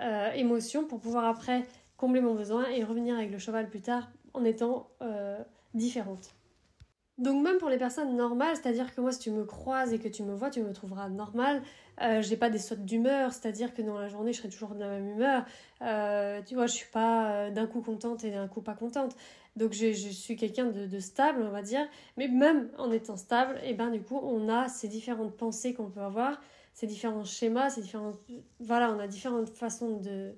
euh, 0.00 0.32
émotion 0.32 0.84
pour 0.84 1.00
pouvoir 1.00 1.24
après 1.24 1.66
combler 1.96 2.20
mon 2.20 2.34
besoin 2.34 2.68
et 2.68 2.82
revenir 2.82 3.16
avec 3.16 3.30
le 3.30 3.38
cheval 3.38 3.70
plus 3.70 3.80
tard 3.80 4.10
en 4.34 4.44
étant 4.44 4.90
euh, 5.00 5.38
différente? 5.74 6.34
Donc 7.20 7.42
même 7.42 7.58
pour 7.58 7.68
les 7.68 7.76
personnes 7.76 8.16
normales, 8.16 8.56
c'est-à-dire 8.56 8.94
que 8.94 9.00
moi 9.02 9.12
si 9.12 9.18
tu 9.18 9.30
me 9.30 9.44
croises 9.44 9.92
et 9.92 9.98
que 9.98 10.08
tu 10.08 10.22
me 10.22 10.34
vois, 10.34 10.48
tu 10.48 10.62
me 10.62 10.72
trouveras 10.72 11.10
normal. 11.10 11.62
Euh, 12.00 12.22
j'ai 12.22 12.38
pas 12.38 12.48
des 12.48 12.58
sautes 12.58 12.86
d'humeur, 12.86 13.34
c'est-à-dire 13.34 13.74
que 13.74 13.82
dans 13.82 13.98
la 13.98 14.08
journée 14.08 14.32
je 14.32 14.38
serai 14.38 14.48
toujours 14.48 14.74
de 14.74 14.80
la 14.80 14.88
même 14.88 15.06
humeur. 15.10 15.44
Euh, 15.82 16.40
tu 16.46 16.54
vois, 16.54 16.66
je 16.66 16.72
suis 16.72 16.90
pas 16.90 17.30
euh, 17.30 17.50
d'un 17.50 17.66
coup 17.66 17.82
contente 17.82 18.24
et 18.24 18.30
d'un 18.30 18.48
coup 18.48 18.62
pas 18.62 18.72
contente. 18.72 19.14
Donc 19.54 19.74
je, 19.74 19.92
suis 19.92 20.34
quelqu'un 20.34 20.66
de, 20.66 20.98
stable, 20.98 21.42
on 21.42 21.50
va 21.50 21.60
dire. 21.60 21.86
Mais 22.16 22.26
même 22.26 22.70
en 22.78 22.90
étant 22.90 23.18
stable, 23.18 23.58
et 23.64 23.70
eh 23.70 23.74
ben 23.74 23.90
du 23.90 24.00
coup 24.00 24.18
on 24.22 24.48
a 24.48 24.68
ces 24.68 24.88
différentes 24.88 25.36
pensées 25.36 25.74
qu'on 25.74 25.90
peut 25.90 26.00
avoir, 26.00 26.40
ces 26.72 26.86
différents 26.86 27.24
schémas, 27.24 27.68
ces 27.68 27.82
différentes... 27.82 28.18
Voilà, 28.60 28.90
on 28.92 28.98
a 28.98 29.06
différentes 29.06 29.50
façons 29.50 29.98
de, 29.98 30.32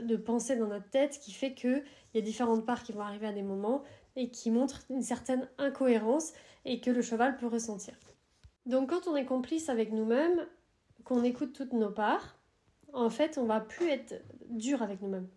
de 0.00 0.16
penser 0.16 0.56
dans 0.56 0.68
notre 0.68 0.88
tête 0.88 1.18
qui 1.20 1.32
fait 1.32 1.52
qu'il 1.52 1.84
y 2.14 2.18
a 2.18 2.22
différentes 2.22 2.64
parts 2.64 2.82
qui 2.82 2.92
vont 2.92 3.02
arriver 3.02 3.26
à 3.26 3.32
des 3.32 3.42
moments 3.42 3.82
et 4.16 4.30
qui 4.30 4.50
montrent 4.50 4.80
une 4.90 5.02
certaine 5.02 5.48
incohérence 5.58 6.32
et 6.64 6.80
que 6.80 6.90
le 6.90 7.02
cheval 7.02 7.36
peut 7.36 7.46
ressentir. 7.46 7.94
Donc 8.66 8.90
quand 8.90 9.08
on 9.08 9.16
est 9.16 9.26
complice 9.26 9.68
avec 9.68 9.92
nous-mêmes, 9.92 10.46
qu'on 11.04 11.22
écoute 11.22 11.52
toutes 11.52 11.72
nos 11.72 11.90
parts, 11.90 12.36
en 12.92 13.10
fait 13.10 13.38
on 13.38 13.44
va 13.44 13.60
plus 13.60 13.88
être 13.88 14.22
dur 14.48 14.82
avec 14.82 15.02
nous-mêmes. 15.02 15.28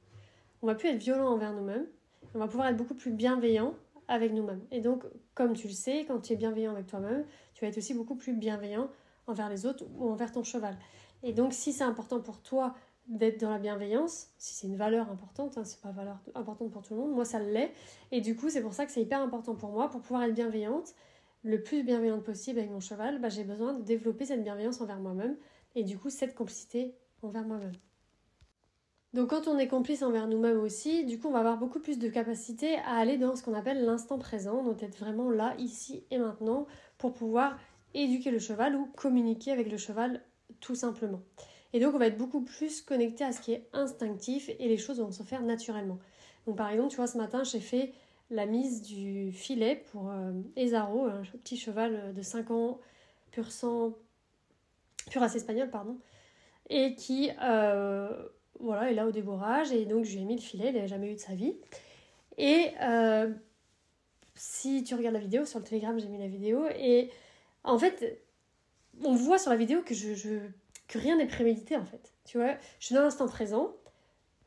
On 0.62 0.68
va 0.68 0.76
plus 0.76 0.90
être 0.90 0.98
violent 0.98 1.30
envers 1.30 1.54
nous-mêmes. 1.54 1.86
On 2.34 2.40
va 2.40 2.48
pouvoir 2.48 2.68
être 2.68 2.78
beaucoup 2.78 2.96
plus 2.96 3.12
bienveillant 3.12 3.76
avec 4.08 4.34
nous-mêmes. 4.34 4.62
Et 4.72 4.82
donc, 4.82 5.04
comme 5.34 5.54
tu 5.54 5.68
le 5.68 5.74
sais, 5.74 6.06
quand 6.08 6.20
tu 6.20 6.34
es 6.34 6.36
bienveillant 6.36 6.72
avec 6.72 6.88
toi-même, 6.88 7.26
tu 7.54 7.64
vas 7.64 7.70
être 7.70 7.78
aussi 7.78 7.94
beaucoup 7.94 8.16
plus 8.16 8.34
bienveillant 8.34 8.90
envers 9.28 9.50
les 9.50 9.66
autres 9.66 9.86
ou 9.98 10.10
envers 10.10 10.32
ton 10.32 10.44
cheval. 10.44 10.78
Et 11.24 11.34
donc, 11.34 11.54
si 11.54 11.74
c'est 11.74 11.84
important 11.84 12.22
pour 12.22 12.42
toi 12.42 12.76
d'être 13.08 13.40
dans 13.40 13.50
la 13.50 13.60
bienveillance, 13.60 14.28
si 14.38 14.54
c'est 14.54 14.68
une 14.68 14.76
valeur 14.76 15.10
importante, 15.10 15.58
hein, 15.58 15.64
c'est 15.64 15.80
pas 15.82 15.90
une 15.90 15.96
valeur 15.96 16.20
importante 16.36 16.72
pour 16.72 16.82
tout 16.82 16.94
le 16.94 17.00
monde, 17.00 17.12
moi 17.12 17.26
ça 17.26 17.40
l'est, 17.40 17.72
et 18.12 18.22
du 18.22 18.36
coup 18.36 18.50
c'est 18.50 18.62
pour 18.62 18.74
ça 18.74 18.86
que 18.86 18.92
c'est 18.92 19.02
hyper 19.02 19.22
important 19.22 19.56
pour 19.56 19.72
moi, 19.72 19.90
pour 19.90 20.02
pouvoir 20.02 20.24
être 20.24 20.34
bienveillante, 20.34 20.94
le 21.44 21.64
plus 21.64 21.84
bienveillante 21.84 22.24
possible 22.24 22.60
avec 22.60 22.72
mon 22.72 22.82
cheval, 22.82 23.22
bah, 23.22 23.30
j'ai 23.30 23.46
besoin 23.46 23.74
de 23.74 23.84
développer 23.84 24.26
cette 24.26 24.44
bienveillance 24.44 24.82
envers 24.82 25.00
moi-même, 25.00 25.38
et 25.76 25.84
du 25.84 25.98
coup 25.98 26.10
cette 26.10 26.36
complicité 26.36 26.96
envers 27.22 27.46
moi-même. 27.46 27.74
Donc 29.14 29.30
quand 29.30 29.48
on 29.48 29.58
est 29.58 29.70
complice 29.70 30.04
envers 30.04 30.28
nous-mêmes 30.28 30.60
aussi, 30.60 31.06
du 31.06 31.18
coup 31.18 31.30
on 31.30 31.32
va 31.32 31.40
avoir 31.40 31.58
beaucoup 31.58 31.80
plus 31.80 31.98
de 32.00 32.10
capacité 32.10 32.76
à 32.80 32.96
aller 32.98 33.18
dans 33.18 33.38
ce 33.38 33.44
qu'on 33.44 33.54
appelle 33.54 33.86
l'instant 33.86 34.20
présent, 34.20 34.64
donc 34.64 34.84
être 34.84 34.98
vraiment 34.98 35.30
là, 35.30 35.56
ici 35.58 36.06
et 36.12 36.18
maintenant, 36.18 36.68
pour 36.98 37.14
pouvoir 37.14 37.58
éduquer 37.94 38.32
le 38.32 38.40
cheval 38.40 38.76
ou 38.76 38.86
communiquer 38.98 39.52
avec 39.52 39.72
le 39.72 39.78
cheval 39.78 40.22
tout 40.60 40.76
simplement. 40.76 41.22
Et 41.78 41.80
donc 41.80 41.94
on 41.94 42.00
va 42.00 42.08
être 42.08 42.18
beaucoup 42.18 42.42
plus 42.42 42.82
connecté 42.82 43.24
à 43.24 43.32
ce 43.32 43.40
qui 43.40 43.54
est 43.54 43.70
instinctif 43.72 44.50
et 44.50 44.68
les 44.68 44.78
choses 44.78 45.00
vont 45.00 45.12
se 45.12 45.22
faire 45.22 45.44
naturellement. 45.44 46.00
Donc 46.48 46.58
par 46.58 46.72
exemple, 46.72 46.90
tu 46.90 46.96
vois, 46.96 47.06
ce 47.06 47.20
matin, 47.20 47.44
j'ai 47.44 47.60
fait 47.60 47.94
la 48.32 48.48
mise 48.48 48.82
du 48.82 49.32
filet 49.32 49.84
pour 49.92 50.10
euh, 50.10 50.32
Ezaro, 50.56 51.06
un 51.06 51.22
petit 51.44 51.56
cheval 51.56 52.16
de 52.16 52.22
5 52.24 52.50
ans, 52.50 52.80
pur 53.30 53.52
sang, 53.52 53.94
pur 55.12 55.22
race 55.22 55.36
espagnol, 55.36 55.70
pardon, 55.70 56.00
et 56.72 56.96
qui 56.96 57.30
euh, 57.44 58.10
voilà, 58.60 58.90
est 58.90 58.96
là 58.96 59.06
au 59.06 59.12
déborrage. 59.12 59.72
Et 59.72 59.86
donc 59.86 60.04
je 60.04 60.16
lui 60.16 60.24
ai 60.24 60.26
mis 60.26 60.38
le 60.38 60.42
filet, 60.42 60.70
il 60.70 60.74
n'avait 60.74 60.88
jamais 60.88 61.12
eu 61.12 61.14
de 61.14 61.20
sa 61.20 61.36
vie. 61.36 61.54
Et 62.40 62.72
euh, 62.82 63.32
si 64.34 64.84
tu 64.84 64.96
regardes 64.96 65.14
la 65.14 65.22
vidéo, 65.22 65.46
sur 65.46 65.60
le 65.60 65.66
télégramme, 65.66 66.00
j'ai 66.00 66.08
mis 66.08 66.18
la 66.18 66.28
vidéo. 66.28 66.66
Et 66.76 67.12
en 67.64 67.78
fait, 67.78 68.20
on 69.04 69.14
voit 69.14 69.38
sur 69.38 69.52
la 69.52 69.58
vidéo 69.58 69.84
que 69.84 69.94
je 69.94 70.40
que 70.88 70.98
rien 70.98 71.18
n'est 71.18 71.28
prémédité 71.28 71.76
en 71.76 71.86
fait. 71.86 72.14
Tu 72.26 72.38
vois, 72.38 72.56
je 72.80 72.86
suis 72.88 72.96
dans 72.96 73.02
l'instant 73.02 73.28
présent, 73.28 73.74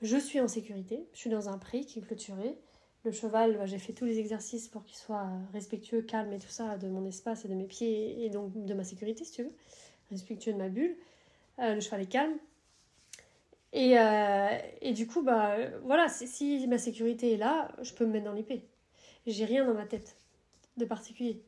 je 0.03 0.17
suis 0.17 0.41
en 0.41 0.49
sécurité, 0.49 1.07
je 1.13 1.19
suis 1.19 1.31
dans 1.31 1.49
un 1.49 1.59
prix 1.59 1.85
qui 1.87 1.99
est 1.99 2.03
clôturé. 2.03 2.57
Le 3.05 3.13
cheval, 3.13 3.57
bah, 3.57 3.67
j'ai 3.67 3.79
fait 3.79 3.95
tous 3.95 4.05
les 4.05 4.19
exercices 4.19 4.69
pour 4.69 4.85
qu'il 4.85 4.97
soit 4.97 5.27
respectueux, 5.53 6.03
calme 6.03 6.33
et 6.33 6.39
tout 6.39 6.49
ça 6.49 6.77
de 6.77 6.89
mon 6.89 7.07
espace 7.07 7.45
et 7.45 7.49
de 7.49 7.55
mes 7.55 7.65
pieds 7.65 8.25
et 8.25 8.31
donc 8.31 8.53
de 8.53 8.75
ma 8.75 8.85
sécurité 8.85 9.25
si 9.25 9.33
tu 9.33 9.43
veux, 9.45 9.53
respectueux 10.11 10.53
de 10.53 10.59
ma 10.59 10.69
bulle. 10.69 10.97
Euh, 11.61 11.75
le 11.75 11.81
cheval 11.81 12.03
est 12.03 12.07
calme. 12.07 12.37
Et, 13.73 13.99
euh, 13.99 14.59
et 14.81 14.93
du 14.93 15.07
coup, 15.07 15.23
bah 15.23 15.57
voilà, 15.85 16.09
si 16.09 16.67
ma 16.67 16.79
sécurité 16.79 17.33
est 17.35 17.37
là, 17.37 17.71
je 17.83 17.95
peux 17.95 18.05
me 18.05 18.13
mettre 18.13 18.25
dans 18.25 18.33
l'épée. 18.33 18.65
J'ai 19.27 19.45
rien 19.45 19.65
dans 19.65 19.75
ma 19.75 19.87
tête 19.87 20.17
de 20.77 20.85
particulier. 20.85 21.43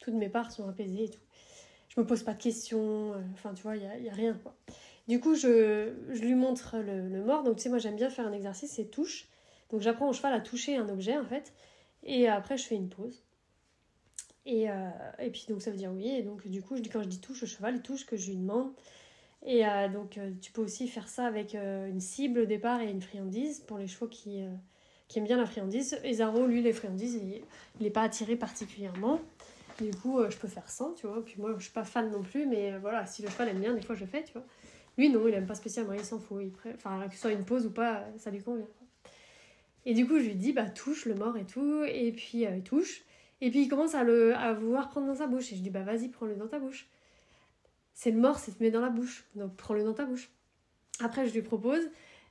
Toutes 0.00 0.14
mes 0.14 0.28
parts 0.28 0.50
sont 0.50 0.68
apaisées 0.68 1.04
et 1.04 1.10
tout 1.10 1.20
je 2.02 2.06
pose 2.06 2.22
pas 2.22 2.34
de 2.34 2.42
questions, 2.42 3.12
euh, 3.12 3.18
enfin 3.34 3.52
tu 3.54 3.62
vois, 3.62 3.76
il 3.76 3.82
n'y 4.02 4.08
a, 4.08 4.12
rien 4.12 4.34
quoi. 4.34 4.54
Du 5.08 5.20
coup, 5.20 5.34
je, 5.34 5.92
je 6.10 6.20
lui 6.20 6.34
montre 6.34 6.76
le, 6.78 7.24
mort, 7.24 7.42
donc 7.42 7.56
tu 7.56 7.62
sais, 7.62 7.68
moi 7.68 7.78
j'aime 7.78 7.96
bien 7.96 8.10
faire 8.10 8.26
un 8.26 8.32
exercice, 8.32 8.72
c'est 8.72 8.90
touche. 8.90 9.28
Donc 9.70 9.80
j'apprends 9.80 10.08
au 10.08 10.12
cheval 10.12 10.32
à 10.32 10.40
toucher 10.40 10.76
un 10.76 10.88
objet 10.88 11.16
en 11.18 11.24
fait, 11.24 11.52
et 12.02 12.28
après 12.28 12.56
je 12.56 12.64
fais 12.64 12.76
une 12.76 12.88
pause. 12.88 13.22
Et, 14.46 14.70
euh, 14.70 14.88
et 15.18 15.30
puis 15.30 15.46
donc 15.48 15.60
ça 15.60 15.70
veut 15.70 15.76
dire 15.76 15.90
oui, 15.92 16.08
et 16.08 16.22
donc 16.22 16.46
du 16.46 16.62
coup, 16.62 16.76
quand 16.92 17.02
je 17.02 17.08
dis 17.08 17.20
touche, 17.20 17.42
le 17.42 17.46
cheval 17.46 17.82
touche 17.82 18.06
que 18.06 18.16
je 18.16 18.30
lui 18.30 18.36
demande. 18.36 18.70
Et 19.46 19.66
euh, 19.66 19.88
donc 19.88 20.18
tu 20.40 20.52
peux 20.52 20.62
aussi 20.62 20.88
faire 20.88 21.08
ça 21.08 21.26
avec 21.26 21.54
une 21.54 22.00
cible 22.00 22.40
au 22.40 22.46
départ 22.46 22.80
et 22.80 22.90
une 22.90 23.02
friandise 23.02 23.60
pour 23.60 23.78
les 23.78 23.86
chevaux 23.86 24.08
qui, 24.08 24.40
qui 25.08 25.18
aiment 25.18 25.26
bien 25.26 25.36
la 25.36 25.46
friandise. 25.46 25.98
Et 26.04 26.14
Zaro, 26.14 26.46
lui, 26.46 26.62
les 26.62 26.72
friandises, 26.72 27.14
il 27.14 27.42
n'est 27.82 27.90
pas 27.90 28.02
attiré 28.02 28.36
particulièrement. 28.36 29.20
Du 29.78 29.90
coup, 29.92 30.18
euh, 30.18 30.28
je 30.30 30.36
peux 30.36 30.48
faire 30.48 30.68
sans, 30.68 30.92
tu 30.94 31.06
vois. 31.06 31.24
Puis 31.24 31.36
moi, 31.38 31.54
je 31.56 31.62
suis 31.62 31.72
pas 31.72 31.84
fan 31.84 32.10
non 32.10 32.22
plus, 32.22 32.46
mais 32.46 32.72
euh, 32.72 32.78
voilà, 32.80 33.06
si 33.06 33.22
le 33.22 33.28
cheval 33.28 33.48
aime 33.48 33.60
bien, 33.60 33.74
des 33.74 33.82
fois, 33.82 33.94
je 33.94 34.04
fais, 34.04 34.24
tu 34.24 34.32
vois. 34.32 34.44
Lui, 34.96 35.08
non, 35.10 35.28
il 35.28 35.34
aime 35.34 35.46
pas 35.46 35.54
spécialement, 35.54 35.92
il 35.92 36.04
s'en 36.04 36.18
fout. 36.18 36.42
Enfin, 36.74 37.06
que 37.08 37.14
ce 37.14 37.20
soit 37.20 37.32
une 37.32 37.44
pause 37.44 37.66
ou 37.66 37.70
pas, 37.70 38.04
ça 38.16 38.30
lui 38.30 38.42
convient. 38.42 38.66
Et 39.86 39.94
du 39.94 40.06
coup, 40.06 40.18
je 40.18 40.24
lui 40.24 40.34
dis, 40.34 40.52
bah, 40.52 40.68
touche 40.68 41.06
le 41.06 41.14
mort 41.14 41.36
et 41.36 41.44
tout. 41.44 41.84
Et 41.84 42.10
puis, 42.12 42.44
euh, 42.44 42.56
il 42.56 42.64
touche. 42.64 43.02
Et 43.40 43.50
puis, 43.50 43.62
il 43.62 43.68
commence 43.68 43.94
à, 43.94 44.02
le, 44.02 44.34
à 44.34 44.52
vouloir 44.52 44.88
prendre 44.88 45.06
dans 45.06 45.14
sa 45.14 45.28
bouche. 45.28 45.52
Et 45.52 45.56
je 45.56 45.62
dis, 45.62 45.70
bah, 45.70 45.82
vas-y, 45.82 46.08
prends-le 46.08 46.34
dans 46.34 46.48
ta 46.48 46.58
bouche. 46.58 46.88
C'est 47.94 48.10
le 48.10 48.18
mort, 48.18 48.38
c'est 48.38 48.58
te 48.58 48.62
met 48.62 48.72
dans 48.72 48.80
la 48.80 48.90
bouche. 48.90 49.24
Donc, 49.36 49.56
prends-le 49.56 49.84
dans 49.84 49.94
ta 49.94 50.04
bouche. 50.04 50.28
Après, 51.00 51.26
je 51.26 51.32
lui 51.32 51.42
propose. 51.42 51.84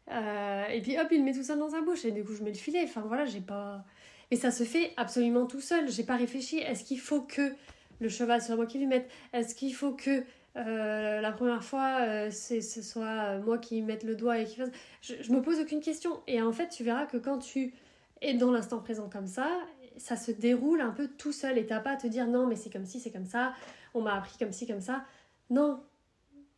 et 0.10 0.82
puis, 0.82 1.00
hop, 1.00 1.08
il 1.12 1.24
met 1.24 1.34
tout 1.34 1.44
ça 1.44 1.56
dans 1.56 1.70
sa 1.70 1.80
bouche. 1.82 2.04
Et 2.04 2.12
du 2.12 2.26
coup, 2.26 2.34
je 2.34 2.44
mets 2.44 2.52
le 2.52 2.58
filet. 2.58 2.84
Enfin, 2.84 3.02
voilà, 3.08 3.24
j'ai 3.24 3.42
pas. 3.42 3.86
Et 4.32 4.36
ça 4.36 4.52
se 4.52 4.64
fait 4.64 4.94
absolument 4.98 5.46
tout 5.46 5.62
seul. 5.62 5.90
J'ai 5.90 6.04
pas 6.04 6.16
réfléchi. 6.16 6.58
Est-ce 6.58 6.84
qu'il 6.84 7.00
faut 7.00 7.22
que 7.22 7.54
le 8.00 8.10
cheval 8.10 8.42
soit 8.42 8.56
moi 8.56 8.66
qui 8.66 8.78
lui 8.78 8.88
mette? 8.88 9.10
Est-ce 9.34 9.56
qu'il 9.56 9.74
faut 9.74 9.94
que 9.94 10.24
euh, 10.58 11.22
la 11.22 11.32
première 11.32 11.64
fois 11.64 12.00
euh, 12.02 12.32
ce 12.32 12.62
soit 12.62 13.38
moi 13.40 13.58
qui 13.58 13.82
mette 13.82 14.04
le 14.04 14.16
doigt 14.16 14.40
et 14.40 14.46
qui 14.46 14.58
fasse? 14.58 14.72
Je, 15.02 15.14
je, 15.22 15.32
me 15.32 15.42
pose 15.42 15.60
aucune 15.60 15.80
question. 15.80 16.22
Et 16.28 16.42
en 16.42 16.52
fait, 16.52 16.70
tu 16.70 16.84
verras 16.84 17.06
que 17.06 17.18
quand 17.18 17.40
tu 17.40 17.74
es 18.22 18.34
dans 18.34 18.52
l'instant 18.52 18.80
présent 18.80 19.10
comme 19.10 19.28
ça, 19.28 19.50
ça 19.98 20.16
se 20.16 20.32
déroule 20.32 20.82
un 20.82 20.92
peu 20.92 21.08
tout 21.08 21.32
seul. 21.32 21.58
Et 21.58 21.66
t'as 21.66 21.80
pas 21.80 21.92
à 21.92 21.96
te 21.96 22.08
dire 22.08 22.28
non, 22.28 22.48
mais 22.48 22.56
c'est 22.56 22.70
comme 22.70 22.86
si, 22.86 23.00
c'est 23.00 23.12
comme 23.12 23.26
ça. 23.26 23.54
On 23.94 24.02
m'a 24.02 24.16
appris 24.16 24.38
comme 24.38 24.52
si, 24.52 24.68
comme 24.68 24.82
ça. 24.82 25.06
Non. 25.50 25.82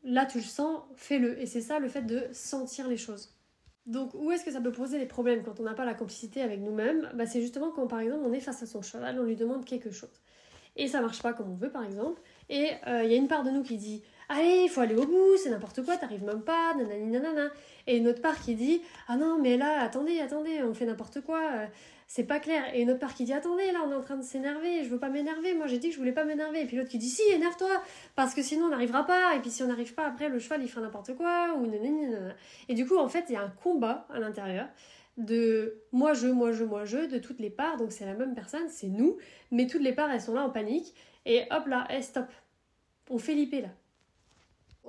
Là, 0.03 0.25
tu 0.25 0.37
le 0.39 0.43
sens, 0.43 0.81
fais-le. 0.95 1.39
Et 1.39 1.45
c'est 1.45 1.61
ça 1.61 1.79
le 1.79 1.87
fait 1.87 2.01
de 2.01 2.27
sentir 2.31 2.87
les 2.87 2.97
choses. 2.97 3.35
Donc 3.89 4.11
où 4.13 4.29
est-ce 4.31 4.45
que 4.45 4.51
ça 4.51 4.61
peut 4.61 4.71
poser 4.71 4.99
des 4.99 5.07
problèmes 5.07 5.41
quand 5.41 5.59
on 5.59 5.63
n'a 5.63 5.73
pas 5.73 5.83
la 5.83 5.95
complicité 5.95 6.43
avec 6.43 6.59
nous-mêmes 6.59 7.09
bah, 7.15 7.25
C'est 7.25 7.41
justement 7.41 7.71
quand 7.71 7.87
par 7.87 7.99
exemple 7.99 8.21
on 8.23 8.31
est 8.33 8.39
face 8.39 8.61
à 8.61 8.67
son 8.67 8.83
cheval, 8.83 9.19
on 9.19 9.23
lui 9.23 9.35
demande 9.35 9.65
quelque 9.65 9.89
chose. 9.89 10.21
Et 10.75 10.87
ça 10.87 11.01
marche 11.01 11.23
pas 11.23 11.33
comme 11.33 11.49
on 11.49 11.55
veut 11.55 11.71
par 11.71 11.83
exemple. 11.83 12.21
Et 12.49 12.69
euh, 12.85 13.03
il 13.03 13.09
y 13.09 13.15
a 13.15 13.17
une 13.17 13.27
part 13.27 13.43
de 13.43 13.49
nous 13.49 13.63
qui 13.63 13.77
dit 13.77 14.03
Allez, 14.31 14.61
il 14.65 14.69
faut 14.69 14.81
aller 14.81 14.95
au 14.95 15.07
bout, 15.07 15.37
c'est 15.37 15.49
n'importe 15.49 15.83
quoi, 15.83 15.97
t'arrives 15.97 16.23
même 16.23 16.43
pas, 16.43 16.75
nanani 16.75 17.07
nanana. 17.07 17.49
Et 17.87 17.97
une 17.97 18.07
autre 18.07 18.21
part 18.21 18.39
qui 18.39 18.53
dit 18.53 18.81
Ah 19.07 19.17
non, 19.17 19.39
mais 19.41 19.57
là, 19.57 19.81
attendez, 19.81 20.19
attendez, 20.19 20.61
on 20.61 20.75
fait 20.75 20.85
n'importe 20.85 21.21
quoi, 21.21 21.41
euh, 21.51 21.65
c'est 22.05 22.25
pas 22.25 22.39
clair. 22.39 22.63
Et 22.75 22.81
une 22.81 22.91
autre 22.91 22.99
part 22.99 23.15
qui 23.15 23.25
dit 23.25 23.33
Attendez, 23.33 23.71
là, 23.71 23.79
on 23.87 23.91
est 23.91 23.95
en 23.95 24.01
train 24.01 24.17
de 24.17 24.23
s'énerver, 24.23 24.83
je 24.83 24.89
veux 24.89 24.99
pas 24.99 25.09
m'énerver, 25.09 25.55
moi 25.55 25.65
j'ai 25.65 25.79
dit 25.79 25.89
que 25.89 25.95
je 25.95 25.99
voulais 25.99 26.11
pas 26.11 26.25
m'énerver. 26.25 26.61
Et 26.61 26.65
puis 26.65 26.77
l'autre 26.77 26.89
qui 26.89 26.99
dit 26.99 27.09
Si, 27.09 27.23
énerve-toi, 27.31 27.81
parce 28.15 28.35
que 28.35 28.43
sinon 28.43 28.65
on 28.65 28.69
n'arrivera 28.69 29.03
pas. 29.07 29.35
Et 29.35 29.39
puis 29.39 29.49
si 29.49 29.63
on 29.63 29.67
n'arrive 29.67 29.95
pas, 29.95 30.05
après 30.05 30.29
le 30.29 30.37
cheval 30.37 30.61
il 30.61 30.67
fera 30.67 30.81
n'importe 30.81 31.15
quoi, 31.15 31.55
ou 31.57 31.65
nanani 31.65 32.07
nanana. 32.07 32.35
Et 32.67 32.75
du 32.75 32.85
coup, 32.85 32.97
en 32.97 33.07
fait, 33.07 33.25
il 33.29 33.33
y 33.33 33.35
a 33.35 33.41
un 33.41 33.49
combat 33.63 34.05
à 34.13 34.19
l'intérieur 34.19 34.67
de 35.17 35.81
moi 35.91 36.13
je, 36.13 36.27
moi 36.27 36.51
je, 36.51 36.63
moi 36.63 36.85
je, 36.85 37.07
de 37.07 37.17
toutes 37.17 37.39
les 37.39 37.49
parts, 37.49 37.77
donc 37.77 37.91
c'est 37.91 38.05
la 38.05 38.13
même 38.13 38.35
personne, 38.35 38.69
c'est 38.69 38.87
nous, 38.87 39.17
mais 39.51 39.67
toutes 39.67 39.81
les 39.81 39.91
parts 39.91 40.09
elles 40.11 40.21
sont 40.21 40.33
là 40.33 40.43
en 40.43 40.49
panique, 40.49 40.93
et 41.25 41.43
hop 41.51 41.67
là, 41.67 41.85
hey, 41.89 42.01
stop, 42.01 42.25
on 43.09 43.17
fait 43.17 43.33
l'IP 43.33 43.53
là 43.53 43.69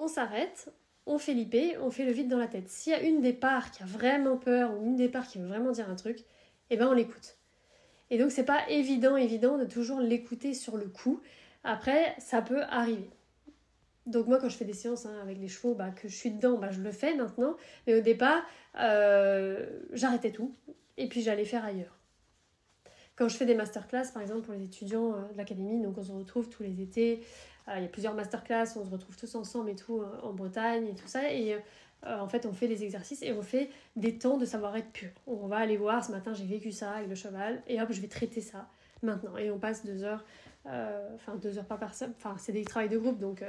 on 0.01 0.09
s'arrête, 0.09 0.73
on 1.07 1.19
fait 1.19 1.35
l'IP, 1.35 1.77
on 1.81 1.91
fait 1.91 2.05
le 2.05 2.13
vide 2.13 2.29
dans 2.29 2.39
la 2.39 2.49
tête. 2.49 2.69
S'il 2.69 2.93
y 2.93 2.97
a 2.97 3.03
une 3.03 3.21
des 3.21 3.33
parts 3.33 3.71
qui 3.71 3.83
a 3.83 3.87
vraiment 3.87 4.37
peur 4.37 4.73
ou 4.73 4.87
une 4.87 4.97
des 4.97 5.09
parts 5.09 5.27
qui 5.27 5.39
veut 5.39 5.47
vraiment 5.47 5.71
dire 5.71 5.89
un 5.89 5.95
truc, 5.95 6.25
eh 6.71 6.77
ben 6.77 6.89
on 6.89 6.93
l'écoute. 6.93 7.37
Et 8.11 8.19
donc 8.19 8.33
c'est 8.33 8.45
pas 8.45 8.69
évident, 8.69 9.17
évident 9.17 9.59
de 9.59 9.65
toujours 9.65 10.01
l'écouter 10.01 10.55
sur 10.55 10.77
le 10.77 10.87
coup. 10.87 11.21
Après, 11.63 12.15
ça 12.19 12.43
peut 12.43 12.63
arriver. 12.63 13.11
Donc 14.07 14.27
moi 14.27 14.39
quand 14.39 14.49
je 14.49 14.57
fais 14.57 14.65
des 14.65 14.73
séances 14.73 15.07
hein, 15.07 15.15
avec 15.23 15.39
les 15.39 15.49
chevaux, 15.49 15.75
bah, 15.75 15.91
que 15.91 16.09
je 16.09 16.17
suis 16.17 16.31
dedans, 16.31 16.59
bah, 16.59 16.71
je 16.71 16.81
le 16.81 16.91
fais 16.91 17.15
maintenant. 17.15 17.57
Mais 17.87 17.95
au 17.95 18.01
départ, 18.01 18.43
euh, 18.79 19.67
j'arrêtais 19.93 20.33
tout 20.33 20.55
et 20.97 21.09
puis 21.09 21.23
j'allais 21.23 21.45
faire 21.45 21.65
ailleurs. 21.65 21.97
quand 23.17 23.29
je 23.29 23.37
fais 23.37 23.47
des 23.47 23.55
masterclass, 23.55 24.13
par 24.15 24.23
exemple, 24.23 24.43
pour 24.43 24.55
les 24.55 24.65
étudiants 24.65 25.11
de 25.31 25.37
l'académie, 25.37 25.83
donc 25.83 25.99
on 25.99 26.03
se 26.03 26.11
retrouve 26.13 26.49
tous 26.49 26.63
les 26.63 26.81
étés, 26.81 27.23
il 27.77 27.83
y 27.83 27.87
a 27.87 27.89
plusieurs 27.89 28.15
masterclass, 28.15 28.77
on 28.77 28.85
se 28.85 28.91
retrouve 28.91 29.17
tous 29.17 29.35
ensemble 29.35 29.71
et 29.71 29.77
tout 29.77 30.03
en 30.23 30.33
Bretagne 30.33 30.87
et 30.87 30.95
tout 30.95 31.07
ça. 31.07 31.33
Et 31.33 31.57
en 32.07 32.29
fait, 32.29 32.47
on 32.47 32.53
fait 32.53 32.69
des 32.69 32.83
exercices 32.85 33.23
et 33.23 33.33
on 33.33 33.43
fait 33.43 33.71
des 33.97 34.19
temps 34.19 34.39
de 34.39 34.45
savoir-être 34.45 34.91
pur. 34.91 35.11
On 35.27 35.47
va 35.47 35.59
aller 35.59 35.77
voir, 35.77 36.05
ce 36.05 36.11
matin 36.11 36.33
j'ai 36.33 36.47
vécu 36.47 36.73
ça 36.73 36.93
avec 36.93 37.09
le 37.09 37.15
cheval, 37.15 37.63
et 37.69 37.81
hop, 37.81 37.89
je 37.91 38.01
vais 38.01 38.09
traiter 38.09 38.41
ça 38.41 38.69
maintenant. 39.03 39.37
Et 39.37 39.51
on 39.51 39.59
passe 39.59 39.85
deux 39.85 40.03
heures, 40.03 40.25
enfin 40.65 41.37
deux 41.41 41.59
heures 41.59 41.67
par 41.67 41.79
personne, 41.79 42.13
enfin 42.17 42.37
c'est 42.39 42.53
des 42.53 42.65
travails 42.65 42.89
de 42.89 42.99
groupe, 42.99 43.19
donc 43.19 43.43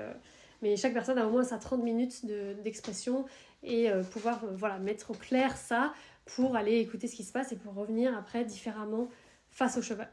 mais 0.61 0.75
chaque 0.77 0.93
personne 0.93 1.17
a 1.17 1.25
au 1.25 1.31
moins 1.31 1.43
sa 1.43 1.57
30 1.57 1.83
minutes 1.83 2.25
d'expression 2.63 3.25
et 3.63 3.89
euh, 3.89 4.03
pouvoir 4.03 4.43
euh, 4.43 4.51
voilà, 4.53 4.77
mettre 4.77 5.11
au 5.11 5.13
clair 5.13 5.57
ça 5.57 5.93
pour 6.25 6.55
aller 6.55 6.77
écouter 6.77 7.07
ce 7.07 7.15
qui 7.15 7.23
se 7.23 7.31
passe 7.31 7.51
et 7.51 7.55
pour 7.55 7.73
revenir 7.73 8.15
après 8.15 8.45
différemment 8.45 9.09
face 9.49 9.77
au 9.77 9.81
cheval. 9.81 10.09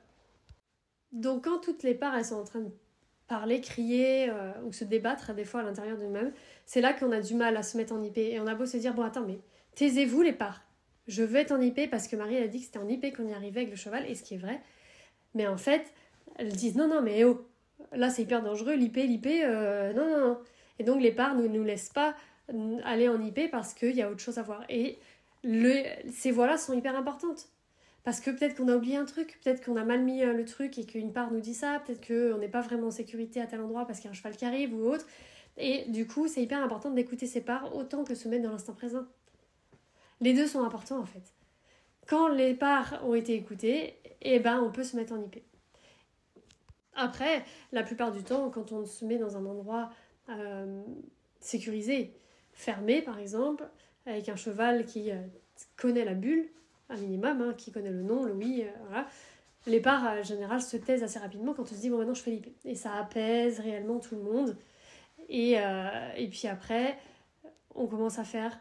Donc 1.13 1.45
quand 1.45 1.59
toutes 1.59 1.83
les 1.83 1.95
parts 1.95 2.15
elles 2.17 2.25
sont 2.25 2.37
en 2.37 2.45
train 2.45 2.61
de 2.61 2.71
parler, 3.29 3.61
crier 3.61 4.31
euh, 4.31 4.53
ou 4.65 4.73
se 4.73 4.85
débattre 4.85 5.35
des 5.35 5.45
fois 5.45 5.61
à 5.61 5.63
l'intérieur 5.63 5.97
d'eux-mêmes, 5.99 6.33
c'est 6.67 6.81
là 6.81 6.93
qu'on 6.93 7.13
a 7.13 7.21
du 7.21 7.35
mal 7.35 7.57
à 7.57 7.63
se 7.63 7.77
mettre 7.77 7.93
en 7.93 8.03
IP 8.03 8.19
et 8.19 8.41
on 8.41 8.47
a 8.47 8.55
beau 8.55 8.67
se 8.67 8.77
dire 8.77 8.95
bon 8.95 9.03
attends 9.03 9.25
mais 9.27 9.39
taisez-vous 9.75 10.23
les 10.23 10.33
parts, 10.33 10.63
je 11.07 11.23
veux 11.23 11.37
être 11.37 11.53
en 11.53 11.61
IP 11.61 11.91
parce 11.91 12.09
que 12.09 12.17
Marie 12.17 12.39
a 12.39 12.49
dit 12.49 12.61
que 12.61 12.67
c'était 12.67 12.79
en 12.79 12.89
IP 12.89 13.15
qu'on 13.17 13.29
y 13.29 13.33
arrivait 13.33 13.61
avec 13.61 13.71
le 13.71 13.77
cheval 13.77 14.05
et 14.09 14.15
ce 14.15 14.23
qui 14.23 14.35
est 14.35 14.39
vrai, 14.39 14.61
mais 15.35 15.47
en 15.47 15.59
fait 15.59 15.93
elles 16.37 16.53
disent 16.53 16.77
non 16.77 16.89
non 16.89 17.03
mais 17.03 17.25
oh 17.25 17.47
là 17.93 18.11
c'est 18.11 18.23
hyper 18.23 18.43
dangereux, 18.43 18.75
l'IP, 18.75 18.97
l'IP, 18.97 19.27
euh, 19.27 19.93
non, 19.93 20.09
non, 20.11 20.29
non. 20.29 20.39
Et 20.79 20.85
donc 20.85 21.01
les 21.01 21.13
parts 21.13 21.35
ne 21.35 21.47
nous 21.47 21.65
laissent 21.65 21.91
pas 21.91 22.15
aller 22.85 23.09
en 23.09 23.23
IP 23.23 23.51
parce 23.51 23.75
qu'il 23.75 23.95
y 23.95 24.03
a 24.03 24.11
autre 24.11 24.21
chose 24.21 24.39
à 24.39 24.43
voir. 24.43 24.65
Et 24.69 24.99
ces 26.11 26.31
voix-là 26.31 26.57
sont 26.57 26.73
hyper 26.73 26.97
importantes. 26.97 27.49
Parce 28.09 28.21
que 28.21 28.31
peut-être 28.31 28.57
qu'on 28.57 28.69
a 28.69 28.75
oublié 28.75 28.97
un 28.97 29.05
truc, 29.05 29.39
peut-être 29.45 29.63
qu'on 29.63 29.77
a 29.77 29.85
mal 29.85 30.03
mis 30.03 30.23
euh, 30.23 30.33
le 30.33 30.47
truc 30.47 30.79
et 30.79 30.87
qu'une 30.87 31.13
part 31.13 31.31
nous 31.31 31.41
dit 31.41 31.53
ça, 31.53 31.83
peut-être 31.85 32.07
qu'on 32.07 32.39
n'est 32.39 32.49
pas 32.49 32.63
vraiment 32.63 32.87
en 32.87 32.91
sécurité 32.91 33.39
à 33.39 33.47
tel 33.47 33.61
endroit 33.61 33.85
parce 33.85 33.99
qu'il 33.99 34.07
y 34.07 34.09
a 34.09 34.13
un 34.13 34.15
cheval 34.15 34.35
qui 34.35 34.47
arrive 34.47 34.73
ou 34.73 34.89
autre. 34.89 35.07
Et 35.59 35.85
du 35.91 36.07
coup, 36.07 36.27
c'est 36.27 36.43
hyper 36.43 36.63
important 36.63 36.91
d'écouter 36.91 37.27
ces 37.27 37.43
parts 37.43 37.77
autant 37.77 38.05
que 38.05 38.15
se 38.15 38.27
mettre 38.27 38.45
dans 38.45 38.53
l'instant 38.53 38.73
présent. 38.73 39.05
Les 40.23 40.33
deux 40.33 40.47
sont 40.47 40.65
importants 40.65 40.99
en 41.01 41.05
fait. 41.05 41.35
Quand 42.07 42.29
les 42.29 42.55
parts 42.55 42.99
ont 43.05 43.15
été 43.15 43.35
écoutées, 43.35 43.97
eh 44.23 44.41
ben, 44.41 44.59
on 44.63 44.73
peut 44.73 44.85
se 44.85 44.97
mettre 44.97 45.13
en 45.13 45.21
IP. 45.21 45.43
Après, 46.95 47.45
la 47.73 47.83
plupart 47.83 48.11
du 48.11 48.23
temps, 48.23 48.49
quand 48.49 48.73
on 48.73 48.87
se 48.87 49.05
met 49.05 49.19
dans 49.19 49.37
un 49.37 49.45
endroit 49.45 49.91
euh, 50.31 50.83
sécurisé, 51.41 52.15
fermé 52.55 53.03
par 53.03 53.19
exemple, 53.19 53.69
avec 54.07 54.31
un 54.31 54.37
cheval 54.37 54.87
qui 54.87 55.11
euh, 55.11 55.21
connaît 55.77 56.07
la 56.07 56.15
bulle, 56.15 56.49
un 56.89 56.97
minimum, 56.97 57.41
hein, 57.43 57.55
qui 57.57 57.71
connaît 57.73 57.91
le 57.91 58.03
nom, 58.03 58.25
le 58.25 58.33
oui, 58.33 58.65
euh, 58.65 58.71
voilà, 58.89 59.07
les 59.67 59.81
parts 59.81 60.05
en 60.05 60.23
général 60.23 60.63
se 60.63 60.77
taisent 60.77 61.03
assez 61.03 61.19
rapidement 61.19 61.53
quand 61.53 61.63
on 61.63 61.75
se 61.75 61.81
dit 61.81 61.91
bon 61.91 61.99
maintenant 61.99 62.15
je 62.15 62.23
fais 62.23 62.31
l'IP. 62.31 62.57
Et 62.65 62.75
ça 62.75 62.95
apaise 62.95 63.61
réellement 63.61 63.99
tout 63.99 64.15
le 64.15 64.23
monde. 64.23 64.57
Et, 65.29 65.57
et 66.17 66.29
puis 66.29 66.49
après, 66.49 66.97
on 67.75 67.87
commence 67.87 68.19
à 68.19 68.25
faire 68.25 68.59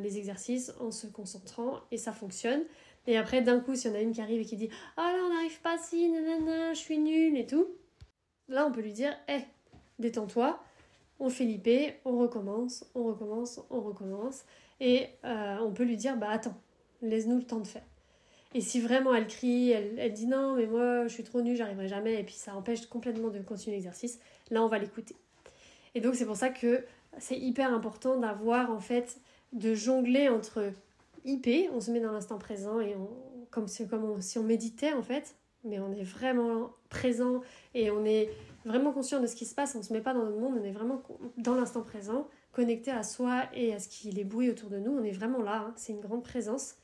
les 0.00 0.16
exercices 0.16 0.72
en 0.78 0.92
se 0.92 1.08
concentrant 1.08 1.80
et 1.90 1.98
ça 1.98 2.12
fonctionne. 2.12 2.62
Et 3.06 3.16
après, 3.16 3.42
d'un 3.42 3.60
coup, 3.60 3.74
s'il 3.74 3.90
y 3.90 3.94
en 3.94 3.96
a 3.96 4.00
une 4.00 4.12
qui 4.12 4.20
arrive 4.20 4.40
et 4.40 4.44
qui 4.44 4.56
dit 4.56 4.70
Ah 4.96 5.12
là, 5.12 5.18
on 5.24 5.34
n'arrive 5.34 5.60
pas 5.60 5.76
si, 5.78 6.08
nanana, 6.08 6.72
je 6.72 6.78
suis 6.78 6.98
nulle 6.98 7.36
et 7.36 7.46
tout. 7.46 7.66
Là, 8.48 8.66
on 8.66 8.72
peut 8.72 8.80
lui 8.80 8.92
dire 8.92 9.14
Hé, 9.28 9.40
détends-toi, 9.98 10.62
on 11.20 11.28
fait 11.28 11.44
l'IP, 11.44 11.94
on 12.04 12.18
recommence, 12.18 12.84
on 12.94 13.04
recommence, 13.04 13.60
on 13.70 13.80
recommence. 13.80 14.44
Et 14.80 15.08
euh, 15.24 15.58
on 15.60 15.72
peut 15.72 15.84
lui 15.84 15.96
dire 15.96 16.16
Bah 16.16 16.30
attends, 16.30 16.56
laisse-nous 17.04 17.36
le 17.36 17.44
temps 17.44 17.60
de 17.60 17.66
faire. 17.66 17.84
Et 18.54 18.60
si 18.60 18.80
vraiment 18.80 19.12
elle 19.14 19.26
crie, 19.26 19.70
elle, 19.70 20.12
dit 20.12 20.26
non, 20.26 20.54
mais 20.54 20.66
moi 20.66 21.06
je 21.08 21.12
suis 21.12 21.24
trop 21.24 21.42
nulle, 21.42 21.56
j'arriverai 21.56 21.88
jamais, 21.88 22.20
et 22.20 22.22
puis 22.22 22.34
ça 22.34 22.54
empêche 22.54 22.86
complètement 22.86 23.28
de 23.28 23.40
continuer 23.40 23.76
l'exercice, 23.76 24.20
là 24.50 24.62
on 24.62 24.68
va 24.68 24.78
l'écouter. 24.78 25.16
Et 25.96 26.00
donc 26.00 26.14
c'est 26.14 26.26
pour 26.26 26.36
ça 26.36 26.50
que 26.50 26.84
c'est 27.18 27.38
hyper 27.38 27.72
important 27.72 28.18
d'avoir 28.18 28.70
en 28.70 28.78
fait, 28.78 29.18
de 29.52 29.74
jongler 29.74 30.28
entre 30.28 30.72
IP, 31.24 31.70
on 31.72 31.80
se 31.80 31.90
met 31.90 32.00
dans 32.00 32.12
l'instant 32.12 32.38
présent 32.38 32.80
et 32.80 32.94
comme, 33.50 33.68
si, 33.68 34.38
on 34.38 34.42
méditait 34.42 34.92
en 34.92 35.02
fait, 35.02 35.34
mais 35.64 35.78
on 35.80 35.92
est 35.92 36.02
vraiment 36.02 36.70
présent 36.90 37.40
et 37.74 37.90
on 37.90 38.04
est 38.04 38.30
vraiment 38.64 38.92
conscient 38.92 39.20
de 39.20 39.26
ce 39.26 39.34
qui 39.34 39.46
se 39.46 39.54
passe, 39.54 39.74
on 39.74 39.78
ne 39.78 39.84
se 39.84 39.92
met 39.92 40.00
pas 40.00 40.14
dans 40.14 40.24
notre 40.24 40.38
monde, 40.38 40.58
on 40.60 40.64
est 40.64 40.72
vraiment 40.72 41.02
dans 41.38 41.54
l'instant 41.54 41.82
présent, 41.82 42.28
connecté 42.52 42.90
à 42.90 43.02
soi 43.02 43.44
et 43.54 43.74
à 43.74 43.78
ce 43.78 43.88
qui 43.88 44.10
les 44.10 44.24
bouille 44.24 44.50
autour 44.50 44.70
de 44.70 44.78
nous, 44.78 44.92
on 44.92 45.02
est 45.02 45.12
vraiment 45.12 45.42
là, 45.42 45.66
hein. 45.68 45.72
c'est 45.76 45.92
une 45.92 46.00
grande 46.00 46.22
présence. 46.22 46.76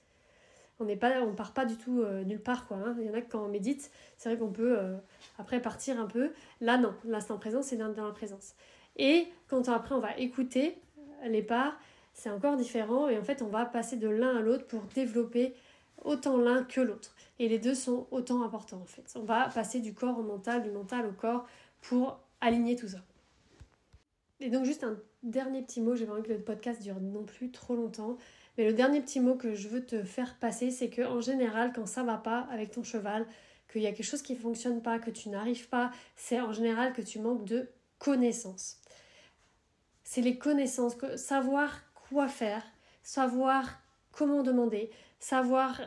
On 0.80 0.84
n'est 0.84 0.96
pas, 0.96 1.20
on 1.20 1.34
part 1.34 1.52
pas 1.52 1.66
du 1.66 1.76
tout 1.76 2.00
euh, 2.00 2.24
nulle 2.24 2.40
part. 2.40 2.66
Hein. 2.70 2.96
Il 2.98 3.06
y 3.06 3.10
en 3.10 3.14
a 3.14 3.20
que 3.20 3.30
quand 3.30 3.44
on 3.44 3.48
médite, 3.48 3.90
c'est 4.16 4.30
vrai 4.30 4.38
qu'on 4.38 4.50
peut 4.50 4.78
euh, 4.78 4.96
après 5.38 5.60
partir 5.60 6.00
un 6.00 6.06
peu. 6.06 6.32
Là 6.60 6.78
non, 6.78 6.94
l'instant 7.04 7.38
présent 7.38 7.62
c'est 7.62 7.76
dans, 7.76 7.92
dans 7.92 8.06
la 8.06 8.12
présence. 8.12 8.54
Et 8.96 9.28
quand 9.48 9.68
après 9.68 9.94
on 9.94 10.00
va 10.00 10.16
écouter 10.16 10.78
les 11.26 11.42
parts, 11.42 11.78
c'est 12.14 12.30
encore 12.30 12.56
différent 12.56 13.08
et 13.08 13.18
en 13.18 13.22
fait 13.22 13.42
on 13.42 13.48
va 13.48 13.64
passer 13.64 13.96
de 13.96 14.08
l'un 14.08 14.36
à 14.36 14.40
l'autre 14.40 14.66
pour 14.66 14.82
développer 14.94 15.54
autant 16.04 16.36
l'un 16.36 16.64
que 16.64 16.80
l'autre. 16.80 17.14
Et 17.38 17.48
les 17.48 17.58
deux 17.58 17.74
sont 17.74 18.06
autant 18.10 18.42
importants 18.42 18.80
en 18.82 18.86
fait. 18.86 19.12
On 19.16 19.24
va 19.24 19.48
passer 19.48 19.80
du 19.80 19.94
corps 19.94 20.18
au 20.18 20.22
mental, 20.22 20.62
du 20.62 20.70
mental 20.70 21.06
au 21.06 21.12
corps 21.12 21.46
pour 21.82 22.18
aligner 22.40 22.76
tout 22.76 22.88
ça. 22.88 22.98
Et 24.40 24.48
donc 24.48 24.64
juste 24.64 24.84
un 24.84 24.96
dernier 25.22 25.62
petit 25.62 25.80
mot, 25.80 25.94
j'ai 25.94 26.06
pas 26.06 26.12
envie 26.12 26.22
que 26.22 26.32
le 26.32 26.40
podcast 26.40 26.82
dure 26.82 27.00
non 27.00 27.24
plus 27.24 27.50
trop 27.50 27.76
longtemps, 27.76 28.16
mais 28.60 28.66
le 28.66 28.74
dernier 28.74 29.00
petit 29.00 29.20
mot 29.20 29.36
que 29.36 29.54
je 29.54 29.68
veux 29.68 29.86
te 29.86 30.02
faire 30.02 30.36
passer, 30.38 30.70
c'est 30.70 30.90
que 30.90 31.00
en 31.00 31.22
général 31.22 31.72
quand 31.74 31.86
ça 31.86 32.02
va 32.02 32.18
pas 32.18 32.46
avec 32.52 32.72
ton 32.72 32.82
cheval, 32.82 33.24
qu'il 33.72 33.80
y 33.80 33.86
a 33.86 33.92
quelque 33.92 34.04
chose 34.04 34.20
qui 34.20 34.34
ne 34.34 34.38
fonctionne 34.38 34.82
pas, 34.82 34.98
que 34.98 35.10
tu 35.10 35.30
n'arrives 35.30 35.70
pas, 35.70 35.90
c'est 36.14 36.42
en 36.42 36.52
général 36.52 36.92
que 36.92 37.00
tu 37.00 37.20
manques 37.20 37.46
de 37.46 37.70
connaissances. 37.98 38.76
C'est 40.04 40.20
les 40.20 40.36
connaissances, 40.36 40.94
savoir 41.16 41.90
quoi 41.94 42.28
faire, 42.28 42.62
savoir 43.02 43.80
comment 44.12 44.42
demander, 44.42 44.90
savoir 45.20 45.80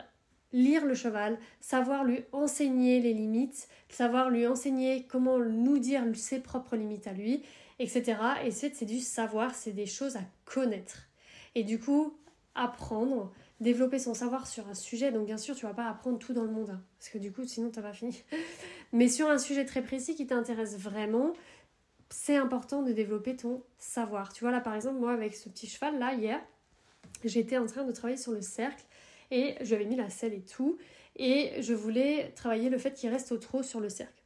lire 0.52 0.84
le 0.84 0.96
cheval, 0.96 1.38
savoir 1.60 2.02
lui 2.02 2.24
enseigner 2.32 2.98
les 2.98 3.14
limites, 3.14 3.68
savoir 3.88 4.30
lui 4.30 4.48
enseigner 4.48 5.06
comment 5.06 5.38
nous 5.38 5.78
dire 5.78 6.02
ses 6.16 6.40
propres 6.40 6.74
limites 6.74 7.06
à 7.06 7.12
lui, 7.12 7.44
etc. 7.78 8.16
Et 8.44 8.50
c'est 8.50 8.84
du 8.84 8.98
savoir, 8.98 9.54
c'est 9.54 9.70
des 9.70 9.86
choses 9.86 10.16
à 10.16 10.22
connaître. 10.44 11.06
Et 11.54 11.62
du 11.62 11.78
coup, 11.78 12.18
apprendre, 12.54 13.32
développer 13.60 13.98
son 13.98 14.14
savoir 14.14 14.46
sur 14.46 14.68
un 14.68 14.74
sujet. 14.74 15.12
Donc 15.12 15.26
bien 15.26 15.38
sûr, 15.38 15.54
tu 15.54 15.66
vas 15.66 15.74
pas 15.74 15.88
apprendre 15.88 16.18
tout 16.18 16.32
dans 16.32 16.44
le 16.44 16.50
monde, 16.50 16.70
hein, 16.70 16.82
parce 16.98 17.10
que 17.10 17.18
du 17.18 17.32
coup, 17.32 17.44
sinon, 17.44 17.70
tu 17.70 17.78
n'as 17.78 17.82
pas 17.82 17.92
fini. 17.92 18.22
Mais 18.92 19.08
sur 19.08 19.28
un 19.28 19.38
sujet 19.38 19.64
très 19.64 19.82
précis 19.82 20.14
qui 20.14 20.26
t'intéresse 20.26 20.78
vraiment, 20.78 21.32
c'est 22.10 22.36
important 22.36 22.82
de 22.82 22.92
développer 22.92 23.36
ton 23.36 23.62
savoir. 23.78 24.32
Tu 24.32 24.44
vois, 24.44 24.52
là, 24.52 24.60
par 24.60 24.74
exemple, 24.74 24.98
moi, 24.98 25.12
avec 25.12 25.34
ce 25.34 25.48
petit 25.48 25.66
cheval, 25.66 25.98
là, 25.98 26.14
hier, 26.14 26.40
j'étais 27.24 27.58
en 27.58 27.66
train 27.66 27.84
de 27.84 27.92
travailler 27.92 28.18
sur 28.18 28.32
le 28.32 28.40
cercle 28.40 28.84
et 29.30 29.56
je 29.60 29.66
lui 29.66 29.74
avais 29.74 29.86
mis 29.86 29.96
la 29.96 30.10
selle 30.10 30.34
et 30.34 30.42
tout. 30.42 30.78
Et 31.16 31.60
je 31.60 31.74
voulais 31.74 32.32
travailler 32.34 32.70
le 32.70 32.78
fait 32.78 32.92
qu'il 32.92 33.10
reste 33.10 33.32
au 33.32 33.38
trot 33.38 33.62
sur 33.62 33.80
le 33.80 33.88
cercle. 33.88 34.22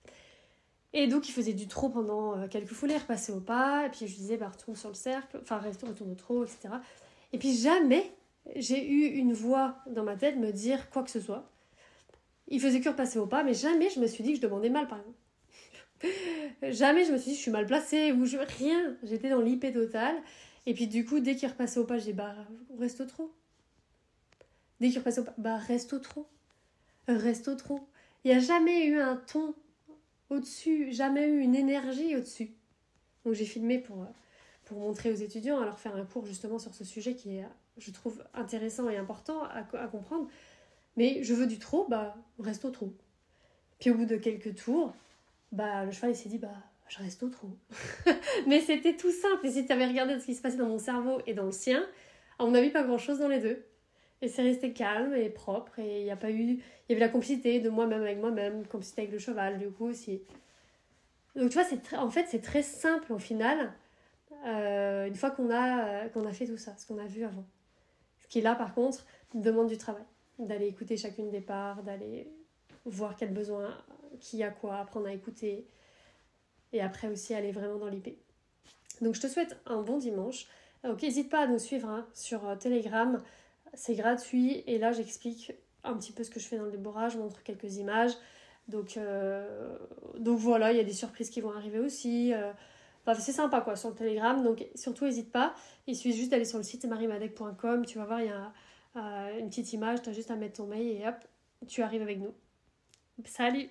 Et 0.94 1.06
donc, 1.06 1.28
il 1.28 1.32
faisait 1.32 1.52
du 1.52 1.68
trot 1.68 1.90
pendant 1.90 2.36
euh, 2.36 2.48
quelques 2.48 2.72
foulées, 2.72 2.96
repassait 2.96 3.32
au 3.32 3.40
pas. 3.40 3.86
Et 3.86 3.90
puis, 3.90 4.06
je 4.06 4.14
disais, 4.14 4.36
bah, 4.36 4.48
retourne 4.48 4.76
sur 4.76 4.88
le 4.88 4.94
cercle, 4.94 5.38
enfin, 5.42 5.58
retourne 5.58 6.10
au 6.10 6.14
trot, 6.14 6.44
etc. 6.44 6.70
Et 7.32 7.38
puis, 7.38 7.54
jamais 7.54 8.10
j'ai 8.56 8.88
eu 8.88 9.06
une 9.16 9.32
voix 9.32 9.78
dans 9.86 10.04
ma 10.04 10.16
tête 10.16 10.36
me 10.36 10.52
dire 10.52 10.90
quoi 10.90 11.02
que 11.02 11.10
ce 11.10 11.20
soit. 11.20 11.50
Il 12.48 12.60
faisait 12.60 12.80
que 12.80 12.88
repasser 12.88 13.18
au 13.18 13.26
pas, 13.26 13.42
mais 13.42 13.54
jamais 13.54 13.90
je 13.90 14.00
me 14.00 14.06
suis 14.06 14.24
dit 14.24 14.30
que 14.30 14.36
je 14.36 14.42
demandais 14.42 14.70
mal, 14.70 14.88
par 14.88 14.98
exemple. 14.98 15.18
Jamais 16.62 17.04
je 17.04 17.12
me 17.12 17.18
suis 17.18 17.32
dit 17.32 17.36
je 17.36 17.42
suis 17.42 17.50
mal 17.50 17.66
placée 17.66 18.12
ou 18.12 18.24
rien. 18.58 18.96
J'étais 19.02 19.30
dans 19.30 19.40
l'IP 19.40 19.72
total. 19.72 20.14
Et 20.64 20.74
puis 20.74 20.86
du 20.86 21.04
coup, 21.04 21.18
dès 21.18 21.34
qu'il 21.34 21.48
repassait 21.48 21.80
au 21.80 21.84
pas, 21.84 21.98
j'ai 21.98 22.12
dit 22.12 22.12
bah 22.12 22.34
reste 22.78 23.00
au 23.00 23.04
trop. 23.04 23.32
Dès 24.80 24.88
qu'il 24.88 24.98
repassait 24.98 25.20
au 25.20 25.24
pas, 25.24 25.34
bah 25.38 25.56
reste 25.56 25.92
au 25.92 25.98
trop. 25.98 26.28
Reste 27.08 27.48
au 27.48 27.56
trop. 27.56 27.80
Il 28.24 28.30
n'y 28.30 28.36
a 28.36 28.40
jamais 28.40 28.86
eu 28.86 29.00
un 29.00 29.16
ton 29.16 29.54
au-dessus, 30.30 30.92
jamais 30.92 31.26
eu 31.26 31.40
une 31.40 31.54
énergie 31.54 32.14
au-dessus. 32.16 32.50
Donc 33.24 33.34
j'ai 33.34 33.46
filmé 33.46 33.78
pour, 33.78 34.06
pour 34.66 34.78
montrer 34.78 35.10
aux 35.10 35.16
étudiants, 35.16 35.60
à 35.60 35.64
leur 35.64 35.78
faire 35.78 35.96
un 35.96 36.04
cours 36.04 36.26
justement 36.26 36.58
sur 36.58 36.74
ce 36.74 36.84
sujet 36.84 37.14
qui 37.14 37.36
est, 37.36 37.46
je 37.78 37.90
trouve, 37.90 38.22
intéressant 38.34 38.88
et 38.88 38.96
important 38.96 39.44
à, 39.44 39.62
comprendre. 39.86 40.28
Mais 40.96 41.22
je 41.22 41.34
veux 41.34 41.46
du 41.46 41.58
trop, 41.58 41.86
bah 41.88 42.16
reste 42.38 42.64
au 42.64 42.70
trop. 42.70 42.92
Puis 43.78 43.90
au 43.90 43.94
bout 43.94 44.06
de 44.06 44.16
quelques 44.16 44.54
tours, 44.56 44.92
bah 45.52 45.84
le 45.84 45.92
cheval 45.92 46.10
il 46.10 46.16
s'est 46.16 46.28
dit 46.28 46.38
bah 46.38 46.54
je 46.88 46.98
reste 46.98 47.22
au 47.22 47.28
trou. 47.28 47.56
Mais 48.46 48.60
c'était 48.60 48.96
tout 48.96 49.12
simple 49.12 49.46
et 49.46 49.50
si 49.50 49.66
tu 49.66 49.72
avais 49.72 49.86
regardé 49.86 50.18
ce 50.18 50.26
qui 50.26 50.34
se 50.34 50.42
passait 50.42 50.56
dans 50.56 50.68
mon 50.68 50.78
cerveau 50.78 51.20
et 51.26 51.34
dans 51.34 51.44
le 51.44 51.52
sien, 51.52 51.86
à 52.38 52.44
mon 52.44 52.54
avis 52.54 52.70
pas 52.70 52.82
grand 52.82 52.98
chose 52.98 53.18
dans 53.18 53.28
les 53.28 53.40
deux. 53.40 53.64
Et 54.20 54.28
c'est 54.28 54.42
resté 54.42 54.72
calme 54.72 55.14
et 55.14 55.28
propre 55.28 55.78
et 55.78 56.00
il 56.00 56.04
n'y 56.04 56.10
a 56.10 56.16
pas 56.16 56.30
eu 56.30 56.40
il 56.40 56.60
y 56.88 56.92
avait 56.92 57.00
la 57.00 57.08
complicité 57.08 57.60
de 57.60 57.68
moi-même 57.68 58.02
avec 58.02 58.18
moi-même, 58.18 58.66
complicité 58.66 59.02
avec 59.02 59.12
le 59.12 59.18
cheval 59.18 59.58
du 59.58 59.70
coup 59.70 59.86
aussi. 59.86 60.22
Donc 61.36 61.50
tu 61.50 61.54
vois 61.54 61.64
c'est 61.64 61.96
en 61.96 62.10
fait 62.10 62.26
c'est 62.28 62.40
très 62.40 62.62
simple 62.62 63.12
au 63.12 63.18
final 63.18 63.72
euh, 64.46 65.06
une 65.06 65.14
fois 65.14 65.30
qu'on 65.30 65.50
a 65.50 66.08
qu'on 66.08 66.26
a 66.26 66.32
fait 66.32 66.46
tout 66.46 66.56
ça, 66.56 66.76
ce 66.76 66.86
qu'on 66.86 66.98
a 66.98 67.06
vu 67.06 67.24
avant. 67.24 67.44
Qui 68.28 68.40
là 68.40 68.54
par 68.54 68.74
contre 68.74 69.04
demande 69.34 69.68
du 69.68 69.78
travail, 69.78 70.04
d'aller 70.38 70.66
écouter 70.66 70.96
chacune 70.96 71.30
des 71.30 71.40
parts, 71.40 71.82
d'aller 71.82 72.30
voir 72.84 73.16
quel 73.16 73.32
besoin, 73.32 73.76
qui 74.20 74.42
a 74.42 74.50
quoi, 74.50 74.78
apprendre 74.78 75.06
à 75.06 75.12
écouter. 75.12 75.66
Et 76.72 76.80
après 76.80 77.08
aussi 77.08 77.34
aller 77.34 77.52
vraiment 77.52 77.78
dans 77.78 77.88
l'IP. 77.88 78.18
Donc 79.00 79.14
je 79.14 79.20
te 79.20 79.26
souhaite 79.26 79.56
un 79.66 79.82
bon 79.82 79.98
dimanche. 79.98 80.46
Donc 80.84 81.02
n'hésite 81.02 81.30
pas 81.30 81.40
à 81.40 81.46
nous 81.46 81.58
suivre 81.58 81.88
hein, 81.88 82.06
sur 82.14 82.46
euh, 82.46 82.56
Telegram. 82.56 83.22
C'est 83.74 83.94
gratuit 83.94 84.62
et 84.66 84.78
là 84.78 84.92
j'explique 84.92 85.52
un 85.84 85.94
petit 85.96 86.12
peu 86.12 86.24
ce 86.24 86.30
que 86.30 86.40
je 86.40 86.46
fais 86.46 86.56
dans 86.56 86.64
le 86.64 86.70
déborrage, 86.70 87.12
je 87.12 87.18
montre 87.18 87.42
quelques 87.42 87.76
images. 87.76 88.12
Donc, 88.68 88.96
euh, 88.96 89.76
donc 90.18 90.38
voilà, 90.38 90.72
il 90.72 90.76
y 90.76 90.80
a 90.80 90.84
des 90.84 90.92
surprises 90.92 91.30
qui 91.30 91.40
vont 91.40 91.52
arriver 91.52 91.78
aussi. 91.78 92.32
Euh, 92.34 92.52
c'est 93.14 93.32
sympa 93.32 93.60
quoi 93.60 93.76
sur 93.76 93.90
le 93.90 93.94
Telegram. 93.94 94.42
Donc 94.42 94.66
surtout 94.74 95.04
n'hésite 95.04 95.32
pas. 95.32 95.54
Il 95.86 95.96
suffit 95.96 96.16
juste 96.16 96.30
d'aller 96.30 96.44
sur 96.44 96.58
le 96.58 96.64
site 96.64 96.84
marimadec.com. 96.84 97.86
Tu 97.86 97.98
vas 97.98 98.04
voir, 98.04 98.20
il 98.20 98.26
y 98.26 98.30
a 98.30 99.32
une 99.38 99.48
petite 99.48 99.72
image. 99.72 100.02
Tu 100.02 100.10
as 100.10 100.12
juste 100.12 100.30
à 100.30 100.36
mettre 100.36 100.58
ton 100.58 100.66
mail 100.66 100.86
et 100.86 101.06
hop, 101.06 101.16
tu 101.66 101.82
arrives 101.82 102.02
avec 102.02 102.18
nous. 102.18 102.34
Salut 103.24 103.70